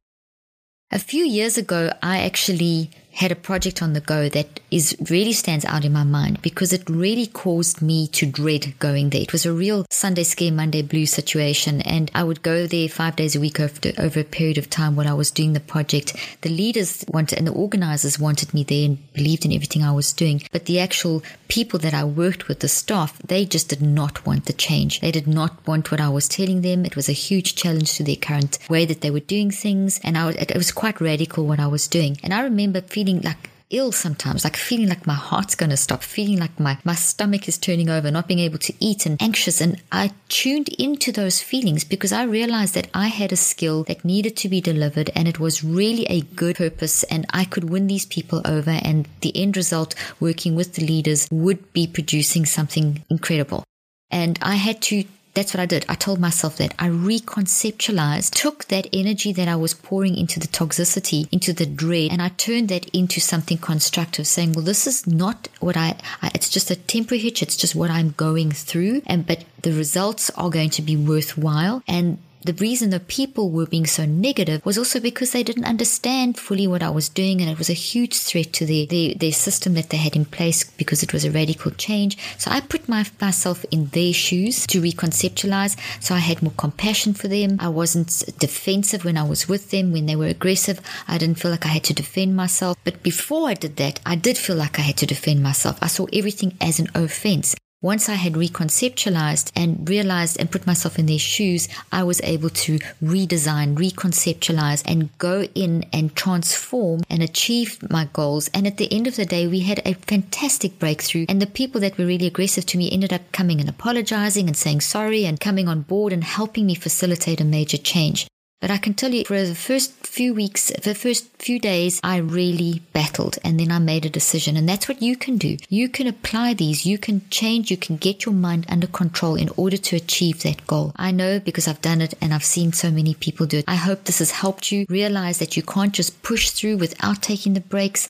A 0.91 0.99
few 0.99 1.25
years 1.25 1.57
ago, 1.57 1.91
I 2.01 2.19
actually 2.19 2.89
had 3.17 3.31
a 3.31 3.35
project 3.35 3.81
on 3.81 3.93
the 3.93 3.99
go 3.99 4.29
that 4.29 4.59
is 4.69 4.95
really 5.09 5.33
stands 5.33 5.65
out 5.65 5.83
in 5.83 5.91
my 5.91 6.03
mind 6.03 6.39
because 6.43 6.71
it 6.71 6.87
really 6.87 7.25
caused 7.25 7.81
me 7.81 8.07
to 8.07 8.27
dread 8.27 8.77
going 8.77 9.09
there. 9.09 9.21
It 9.21 9.31
was 9.31 9.43
a 9.43 9.51
real 9.51 9.87
Sunday 9.89 10.23
scare, 10.23 10.51
Monday 10.51 10.83
blue 10.83 11.07
situation. 11.07 11.81
And 11.81 12.11
I 12.13 12.23
would 12.23 12.43
go 12.43 12.67
there 12.67 12.87
five 12.87 13.15
days 13.15 13.35
a 13.35 13.39
week 13.39 13.59
over, 13.59 13.73
over 13.97 14.19
a 14.19 14.23
period 14.23 14.59
of 14.59 14.69
time 14.69 14.95
while 14.95 15.07
I 15.07 15.13
was 15.13 15.31
doing 15.31 15.53
the 15.53 15.59
project. 15.59 16.15
The 16.41 16.49
leaders 16.49 17.03
wanted 17.07 17.39
and 17.39 17.47
the 17.47 17.53
organizers 17.53 18.19
wanted 18.19 18.53
me 18.53 18.63
there 18.63 18.85
and 18.85 19.13
believed 19.13 19.45
in 19.45 19.51
everything 19.51 19.83
I 19.83 19.93
was 19.93 20.13
doing. 20.13 20.43
But 20.51 20.65
the 20.65 20.79
actual 20.79 21.23
people 21.47 21.79
that 21.79 21.95
I 21.95 22.03
worked 22.03 22.47
with, 22.47 22.59
the 22.59 22.67
staff, 22.67 23.17
they 23.25 23.45
just 23.45 23.69
did 23.69 23.81
not 23.81 24.27
want 24.27 24.45
the 24.45 24.53
change. 24.53 24.99
They 24.99 25.11
did 25.11 25.27
not 25.27 25.65
want 25.65 25.89
what 25.89 25.99
I 25.99 26.09
was 26.09 26.27
telling 26.27 26.61
them. 26.61 26.85
It 26.85 26.95
was 26.95 27.09
a 27.09 27.13
huge 27.13 27.55
challenge 27.55 27.95
to 27.95 28.03
their 28.03 28.15
current 28.15 28.59
way 28.69 28.85
that 28.85 29.01
they 29.01 29.09
were 29.09 29.21
doing 29.21 29.49
things. 29.49 29.99
And 30.03 30.19
I, 30.19 30.29
it 30.31 30.55
was 30.55 30.71
quite 30.71 31.01
radical 31.01 31.47
what 31.47 31.59
I 31.59 31.67
was 31.67 31.87
doing. 31.87 32.19
And 32.21 32.31
I 32.31 32.41
remember 32.41 32.81
feeling 32.81 33.06
feeling 33.07 33.21
like 33.21 33.49
ill 33.69 33.91
sometimes, 33.91 34.43
like 34.43 34.57
feeling 34.57 34.89
like 34.89 35.07
my 35.07 35.13
heart's 35.13 35.55
going 35.55 35.69
to 35.69 35.77
stop, 35.77 36.03
feeling 36.03 36.39
like 36.39 36.59
my, 36.59 36.77
my 36.83 36.95
stomach 36.95 37.47
is 37.47 37.57
turning 37.57 37.89
over, 37.89 38.11
not 38.11 38.27
being 38.27 38.39
able 38.39 38.57
to 38.57 38.73
eat 38.81 39.05
and 39.05 39.21
anxious. 39.21 39.61
And 39.61 39.81
I 39.91 40.11
tuned 40.27 40.69
into 40.79 41.11
those 41.13 41.41
feelings 41.41 41.83
because 41.85 42.11
I 42.11 42.23
realized 42.23 42.73
that 42.75 42.89
I 42.93 43.07
had 43.07 43.31
a 43.31 43.37
skill 43.37 43.83
that 43.85 44.03
needed 44.03 44.35
to 44.37 44.49
be 44.49 44.59
delivered 44.59 45.09
and 45.15 45.27
it 45.27 45.39
was 45.39 45.63
really 45.63 46.05
a 46.05 46.21
good 46.21 46.57
purpose 46.57 47.03
and 47.03 47.25
I 47.31 47.45
could 47.45 47.69
win 47.69 47.87
these 47.87 48.05
people 48.05 48.41
over 48.43 48.79
and 48.81 49.07
the 49.21 49.35
end 49.35 49.55
result 49.55 49.95
working 50.19 50.55
with 50.55 50.73
the 50.73 50.85
leaders 50.85 51.27
would 51.31 51.71
be 51.71 51.87
producing 51.87 52.45
something 52.45 53.05
incredible. 53.09 53.63
And 54.09 54.39
I 54.41 54.55
had 54.55 54.81
to 54.83 55.03
that's 55.37 55.53
what 55.53 55.61
I 55.61 55.67
did. 55.67 55.85
I 55.87 55.93
told 55.93 56.19
myself 56.19 56.57
that 56.57 56.73
I 56.79 56.89
reconceptualized, 56.89 58.31
took 58.31 58.65
that 58.69 58.87
energy 58.91 59.31
that 59.33 59.47
I 59.47 59.55
was 59.55 59.75
pouring 59.75 60.17
into 60.17 60.39
the 60.39 60.47
toxicity, 60.47 61.31
into 61.31 61.53
the 61.53 61.67
dread, 61.67 62.11
and 62.11 62.23
I 62.23 62.29
turned 62.29 62.69
that 62.69 62.89
into 62.89 63.21
something 63.21 63.59
constructive, 63.59 64.25
saying, 64.25 64.53
well, 64.53 64.65
this 64.65 64.87
is 64.87 65.05
not 65.05 65.47
what 65.59 65.77
I, 65.77 65.95
I 66.23 66.31
it's 66.33 66.49
just 66.49 66.71
a 66.71 66.75
temporary 66.75 67.21
hitch. 67.21 67.43
It's 67.43 67.55
just 67.55 67.75
what 67.75 67.91
I'm 67.91 68.15
going 68.17 68.49
through. 68.49 69.03
And, 69.05 69.27
but 69.27 69.45
the 69.61 69.73
results 69.73 70.31
are 70.31 70.49
going 70.49 70.71
to 70.71 70.81
be 70.81 70.97
worthwhile. 70.97 71.83
And 71.87 72.17
the 72.43 72.53
reason 72.53 72.89
the 72.89 72.99
people 72.99 73.49
were 73.49 73.65
being 73.65 73.85
so 73.85 74.05
negative 74.05 74.65
was 74.65 74.77
also 74.77 74.99
because 74.99 75.31
they 75.31 75.43
didn't 75.43 75.65
understand 75.65 76.37
fully 76.37 76.67
what 76.67 76.83
I 76.83 76.89
was 76.89 77.09
doing 77.09 77.41
and 77.41 77.49
it 77.49 77.57
was 77.57 77.69
a 77.69 77.73
huge 77.73 78.15
threat 78.15 78.53
to 78.53 78.65
their, 78.65 79.13
their 79.15 79.31
system 79.31 79.73
that 79.73 79.89
they 79.89 79.97
had 79.97 80.15
in 80.15 80.25
place 80.25 80.63
because 80.63 81.03
it 81.03 81.13
was 81.13 81.25
a 81.25 81.31
radical 81.31 81.71
change. 81.71 82.17
So 82.37 82.51
I 82.51 82.61
put 82.61 82.87
my, 82.87 83.05
myself 83.19 83.65
in 83.71 83.87
their 83.87 84.13
shoes 84.13 84.65
to 84.67 84.81
reconceptualize. 84.81 85.77
So 85.99 86.15
I 86.15 86.19
had 86.19 86.41
more 86.41 86.53
compassion 86.57 87.13
for 87.13 87.27
them. 87.27 87.57
I 87.59 87.69
wasn't 87.69 88.23
defensive 88.39 89.03
when 89.03 89.17
I 89.17 89.23
was 89.23 89.49
with 89.49 89.71
them. 89.71 89.91
When 89.91 90.05
they 90.05 90.15
were 90.15 90.27
aggressive, 90.27 90.79
I 91.07 91.17
didn't 91.17 91.39
feel 91.39 91.51
like 91.51 91.65
I 91.65 91.69
had 91.69 91.83
to 91.85 91.93
defend 91.93 92.35
myself. 92.35 92.77
But 92.83 93.03
before 93.03 93.49
I 93.49 93.55
did 93.55 93.75
that, 93.77 93.99
I 94.05 94.15
did 94.15 94.37
feel 94.37 94.55
like 94.55 94.79
I 94.79 94.83
had 94.83 94.97
to 94.97 95.05
defend 95.05 95.43
myself. 95.43 95.79
I 95.81 95.87
saw 95.87 96.05
everything 96.13 96.55
as 96.61 96.79
an 96.79 96.89
offense. 96.95 97.55
Once 97.83 98.09
I 98.09 98.15
had 98.15 98.33
reconceptualized 98.33 99.51
and 99.55 99.87
realized 99.87 100.39
and 100.39 100.49
put 100.49 100.65
myself 100.65 100.97
in 100.97 101.05
their 101.05 101.19
shoes, 101.19 101.69
I 101.91 102.01
was 102.01 102.19
able 102.23 102.49
to 102.49 102.79
redesign, 103.03 103.75
reconceptualize, 103.75 104.81
and 104.83 105.15
go 105.19 105.43
in 105.53 105.85
and 105.93 106.15
transform 106.15 107.01
and 107.07 107.21
achieve 107.21 107.77
my 107.87 108.09
goals. 108.13 108.47
And 108.47 108.65
at 108.65 108.77
the 108.77 108.91
end 108.91 109.05
of 109.05 109.15
the 109.15 109.27
day, 109.27 109.45
we 109.45 109.59
had 109.59 109.83
a 109.85 109.93
fantastic 109.93 110.79
breakthrough. 110.79 111.27
And 111.29 111.39
the 111.39 111.45
people 111.45 111.79
that 111.81 111.99
were 111.99 112.07
really 112.07 112.25
aggressive 112.25 112.65
to 112.65 112.79
me 112.79 112.91
ended 112.91 113.13
up 113.13 113.31
coming 113.31 113.59
and 113.59 113.69
apologizing 113.69 114.47
and 114.47 114.57
saying 114.57 114.81
sorry 114.81 115.25
and 115.25 115.39
coming 115.39 115.67
on 115.67 115.83
board 115.83 116.13
and 116.13 116.23
helping 116.23 116.65
me 116.65 116.73
facilitate 116.73 117.41
a 117.41 117.45
major 117.45 117.77
change. 117.77 118.25
But 118.59 118.71
I 118.71 118.77
can 118.77 118.95
tell 118.95 119.13
you, 119.13 119.23
for 119.25 119.43
the 119.43 119.53
first 119.53 119.93
few 120.05 120.33
weeks, 120.33 120.71
the 120.83 120.95
first 120.95 121.27
few 121.37 121.59
days, 121.59 121.99
I 122.03 122.17
really 122.17 122.81
battled 122.91 123.37
and 123.43 123.59
then 123.59 123.71
I 123.71 123.77
made 123.77 124.05
a 124.05 124.09
decision. 124.09 124.57
And 124.57 124.67
that's 124.67 124.87
what 124.87 125.01
you 125.01 125.15
can 125.15 125.37
do. 125.37 125.57
You 125.69 125.87
can 125.89 126.07
apply 126.07 126.55
these, 126.55 126.85
you 126.85 126.97
can 126.97 127.21
change, 127.29 127.69
you 127.69 127.77
can 127.77 127.97
get 127.97 128.25
your 128.25 128.33
mind 128.33 128.65
under 128.67 128.87
control 128.87 129.35
in 129.35 129.49
order 129.57 129.77
to 129.77 129.95
achieve 129.95 130.41
that 130.41 130.65
goal. 130.65 130.91
I 130.95 131.11
know 131.11 131.39
because 131.39 131.67
I've 131.67 131.81
done 131.81 132.01
it 132.01 132.15
and 132.19 132.33
I've 132.33 132.43
seen 132.43 132.73
so 132.73 132.89
many 132.89 133.13
people 133.13 133.45
do 133.45 133.59
it. 133.59 133.65
I 133.67 133.75
hope 133.75 134.03
this 134.03 134.19
has 134.19 134.31
helped 134.31 134.71
you 134.71 134.85
realize 134.89 135.37
that 135.37 135.55
you 135.55 135.61
can't 135.61 135.93
just 135.93 136.23
push 136.23 136.49
through 136.49 136.77
without 136.77 137.21
taking 137.21 137.53
the 137.53 137.61
breaks 137.61 138.09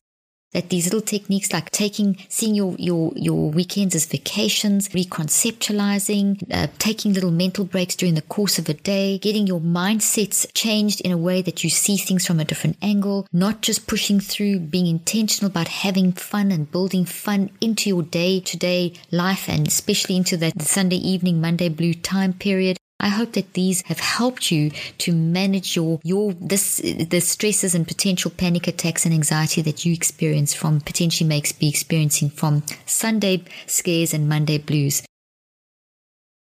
that 0.57 0.69
these 0.69 0.85
little 0.85 1.01
techniques 1.01 1.53
like 1.53 1.69
taking 1.69 2.17
seeing 2.29 2.55
your 2.55 2.75
your 2.79 3.11
your 3.15 3.51
weekends 3.51 3.93
as 3.93 4.07
vacations 4.07 4.89
reconceptualizing 4.89 6.27
uh, 6.51 6.65
taking 6.79 7.13
little 7.13 7.29
mental 7.29 7.63
breaks 7.63 7.95
during 7.95 8.15
the 8.15 8.23
course 8.23 8.57
of 8.57 8.67
a 8.67 8.73
day 8.73 9.19
getting 9.19 9.45
your 9.45 9.59
mindsets 9.59 10.47
changed 10.55 10.99
in 11.01 11.11
a 11.11 11.17
way 11.17 11.43
that 11.43 11.63
you 11.63 11.69
see 11.69 11.95
things 11.95 12.25
from 12.25 12.39
a 12.39 12.45
different 12.45 12.75
angle 12.81 13.27
not 13.31 13.61
just 13.61 13.85
pushing 13.85 14.19
through 14.19 14.57
being 14.57 14.87
intentional 14.87 15.51
about 15.51 15.67
having 15.67 16.11
fun 16.11 16.51
and 16.51 16.71
building 16.71 17.05
fun 17.05 17.51
into 17.61 17.87
your 17.87 18.01
day 18.01 18.39
to 18.39 18.57
day 18.57 18.91
life 19.11 19.47
and 19.47 19.67
especially 19.67 20.17
into 20.17 20.35
that 20.35 20.59
sunday 20.59 20.95
evening 20.95 21.39
monday 21.39 21.69
blue 21.69 21.93
time 21.93 22.33
period 22.33 22.77
I 22.99 23.09
hope 23.09 23.33
that 23.33 23.53
these 23.53 23.83
have 23.83 23.99
helped 23.99 24.51
you 24.51 24.71
to 24.97 25.13
manage 25.13 25.75
your 25.75 25.99
your 26.03 26.33
this 26.33 26.77
the 26.77 27.21
stresses 27.21 27.75
and 27.75 27.87
potential 27.87 28.31
panic 28.31 28.67
attacks 28.67 29.05
and 29.05 29.13
anxiety 29.13 29.61
that 29.61 29.85
you 29.85 29.93
experience 29.93 30.53
from 30.53 30.81
potentially 30.81 31.27
makes 31.27 31.51
be 31.51 31.69
experiencing 31.69 32.31
from 32.31 32.63
Sunday 32.85 33.43
scares 33.67 34.13
and 34.13 34.27
Monday 34.27 34.57
blues. 34.57 35.03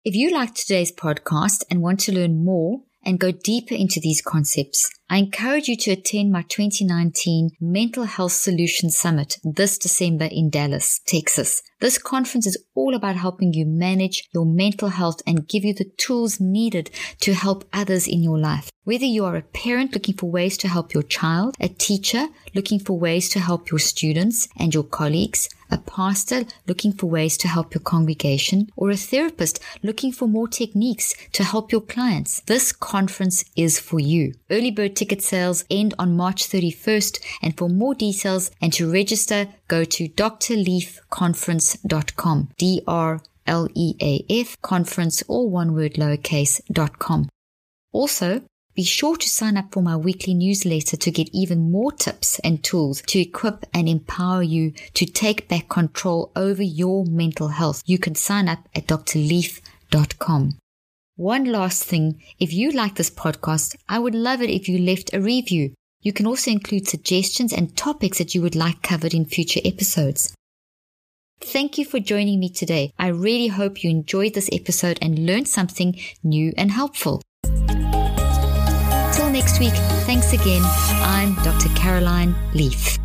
If 0.05 0.15
you 0.15 0.31
liked 0.31 0.55
today's 0.55 0.93
podcast 0.93 1.65
and 1.69 1.81
want 1.81 1.99
to 2.01 2.13
learn 2.13 2.45
more 2.45 2.79
and 3.03 3.19
go 3.19 3.31
deeper 3.31 3.75
into 3.75 3.99
these 3.99 4.21
concepts, 4.21 4.89
I 5.09 5.19
encourage 5.19 5.69
you 5.69 5.77
to 5.77 5.91
attend 5.91 6.33
my 6.33 6.41
2019 6.41 7.51
Mental 7.61 8.03
Health 8.03 8.33
Solutions 8.33 8.97
Summit 8.97 9.37
this 9.41 9.77
December 9.77 10.27
in 10.29 10.49
Dallas, 10.49 10.99
Texas. 11.05 11.61
This 11.79 11.97
conference 11.97 12.45
is 12.45 12.61
all 12.75 12.93
about 12.93 13.15
helping 13.15 13.53
you 13.53 13.65
manage 13.65 14.27
your 14.33 14.45
mental 14.45 14.89
health 14.89 15.21
and 15.25 15.47
give 15.47 15.63
you 15.63 15.73
the 15.73 15.89
tools 15.97 16.41
needed 16.41 16.89
to 17.21 17.33
help 17.33 17.63
others 17.71 18.05
in 18.05 18.21
your 18.21 18.37
life. 18.37 18.69
Whether 18.83 19.05
you 19.05 19.25
are 19.25 19.35
a 19.35 19.43
parent 19.43 19.93
looking 19.93 20.15
for 20.15 20.29
ways 20.29 20.57
to 20.59 20.67
help 20.67 20.93
your 20.93 21.03
child, 21.03 21.55
a 21.59 21.69
teacher 21.69 22.27
looking 22.55 22.79
for 22.79 22.97
ways 22.97 23.29
to 23.29 23.39
help 23.39 23.69
your 23.69 23.79
students 23.79 24.47
and 24.57 24.73
your 24.73 24.85
colleagues, 24.85 25.49
a 25.69 25.77
pastor 25.77 26.45
looking 26.67 26.93
for 26.93 27.07
ways 27.07 27.37
to 27.37 27.47
help 27.47 27.73
your 27.75 27.81
congregation, 27.81 28.69
or 28.75 28.89
a 28.89 28.95
therapist 28.95 29.59
looking 29.83 30.11
for 30.11 30.27
more 30.27 30.47
techniques 30.47 31.13
to 31.33 31.43
help 31.43 31.71
your 31.71 31.81
clients, 31.81 32.39
this 32.41 32.71
conference 32.71 33.43
is 33.55 33.79
for 33.79 33.99
you. 33.99 34.33
Early 34.49 34.71
bird 34.71 34.95
ticket 34.97 35.21
sales 35.21 35.63
end 35.69 35.93
on 35.99 36.17
March 36.17 36.49
31st, 36.49 37.19
and 37.41 37.57
for 37.57 37.69
more 37.69 37.93
details 37.93 38.51
and 38.59 38.73
to 38.73 38.91
register, 38.91 39.47
go 39.67 39.85
to 39.85 40.09
drleafconference.com. 40.09 42.49
D 42.57 42.81
R 42.87 43.21
L 43.45 43.67
E 43.73 43.95
A 44.01 44.25
F 44.29 44.59
conference, 44.61 45.23
all 45.27 45.49
one 45.49 45.73
word 45.73 45.93
lowercase, 45.93 46.59
dot 46.71 46.99
com. 46.99 47.29
Also, 47.93 48.41
be 48.75 48.83
sure 48.83 49.15
to 49.17 49.27
sign 49.27 49.57
up 49.57 49.71
for 49.71 49.81
my 49.81 49.95
weekly 49.95 50.33
newsletter 50.33 50.97
to 50.97 51.11
get 51.11 51.29
even 51.33 51.71
more 51.71 51.91
tips 51.91 52.39
and 52.39 52.63
tools 52.63 53.01
to 53.07 53.19
equip 53.19 53.65
and 53.73 53.89
empower 53.89 54.43
you 54.43 54.73
to 54.93 55.05
take 55.05 55.47
back 55.47 55.69
control 55.69 56.31
over 56.35 56.61
your 56.61 57.05
mental 57.05 57.47
health. 57.47 57.81
You 57.85 57.97
can 57.97 58.15
sign 58.15 58.47
up 58.47 58.59
at 58.75 58.87
drleaf.com. 58.87 60.59
One 61.17 61.45
last 61.45 61.83
thing, 61.83 62.21
if 62.39 62.53
you 62.53 62.71
like 62.71 62.93
this 62.93 63.09
podcast, 63.09 63.75
I 63.89 63.97
would 63.97 64.13
love 64.13 64.39
it 64.43 64.51
if 64.51 64.69
you 64.69 64.77
left 64.77 65.11
a 65.15 65.19
review. 65.19 65.73
You 65.99 66.13
can 66.13 66.27
also 66.27 66.51
include 66.51 66.87
suggestions 66.87 67.51
and 67.51 67.75
topics 67.75 68.19
that 68.19 68.35
you 68.35 68.43
would 68.43 68.55
like 68.55 68.83
covered 68.83 69.15
in 69.15 69.25
future 69.25 69.59
episodes. 69.65 70.35
Thank 71.41 71.79
you 71.79 71.85
for 71.85 71.99
joining 71.99 72.39
me 72.39 72.49
today. 72.49 72.93
I 72.99 73.07
really 73.07 73.47
hope 73.47 73.83
you 73.83 73.89
enjoyed 73.89 74.35
this 74.35 74.49
episode 74.53 74.99
and 75.01 75.25
learned 75.25 75.47
something 75.47 75.99
new 76.23 76.53
and 76.55 76.69
helpful. 76.69 77.23
Till 77.41 79.31
next 79.31 79.59
week, 79.59 79.73
thanks 80.05 80.33
again. 80.33 80.61
I'm 81.01 81.33
Dr. 81.43 81.69
Caroline 81.69 82.35
Leaf. 82.53 82.99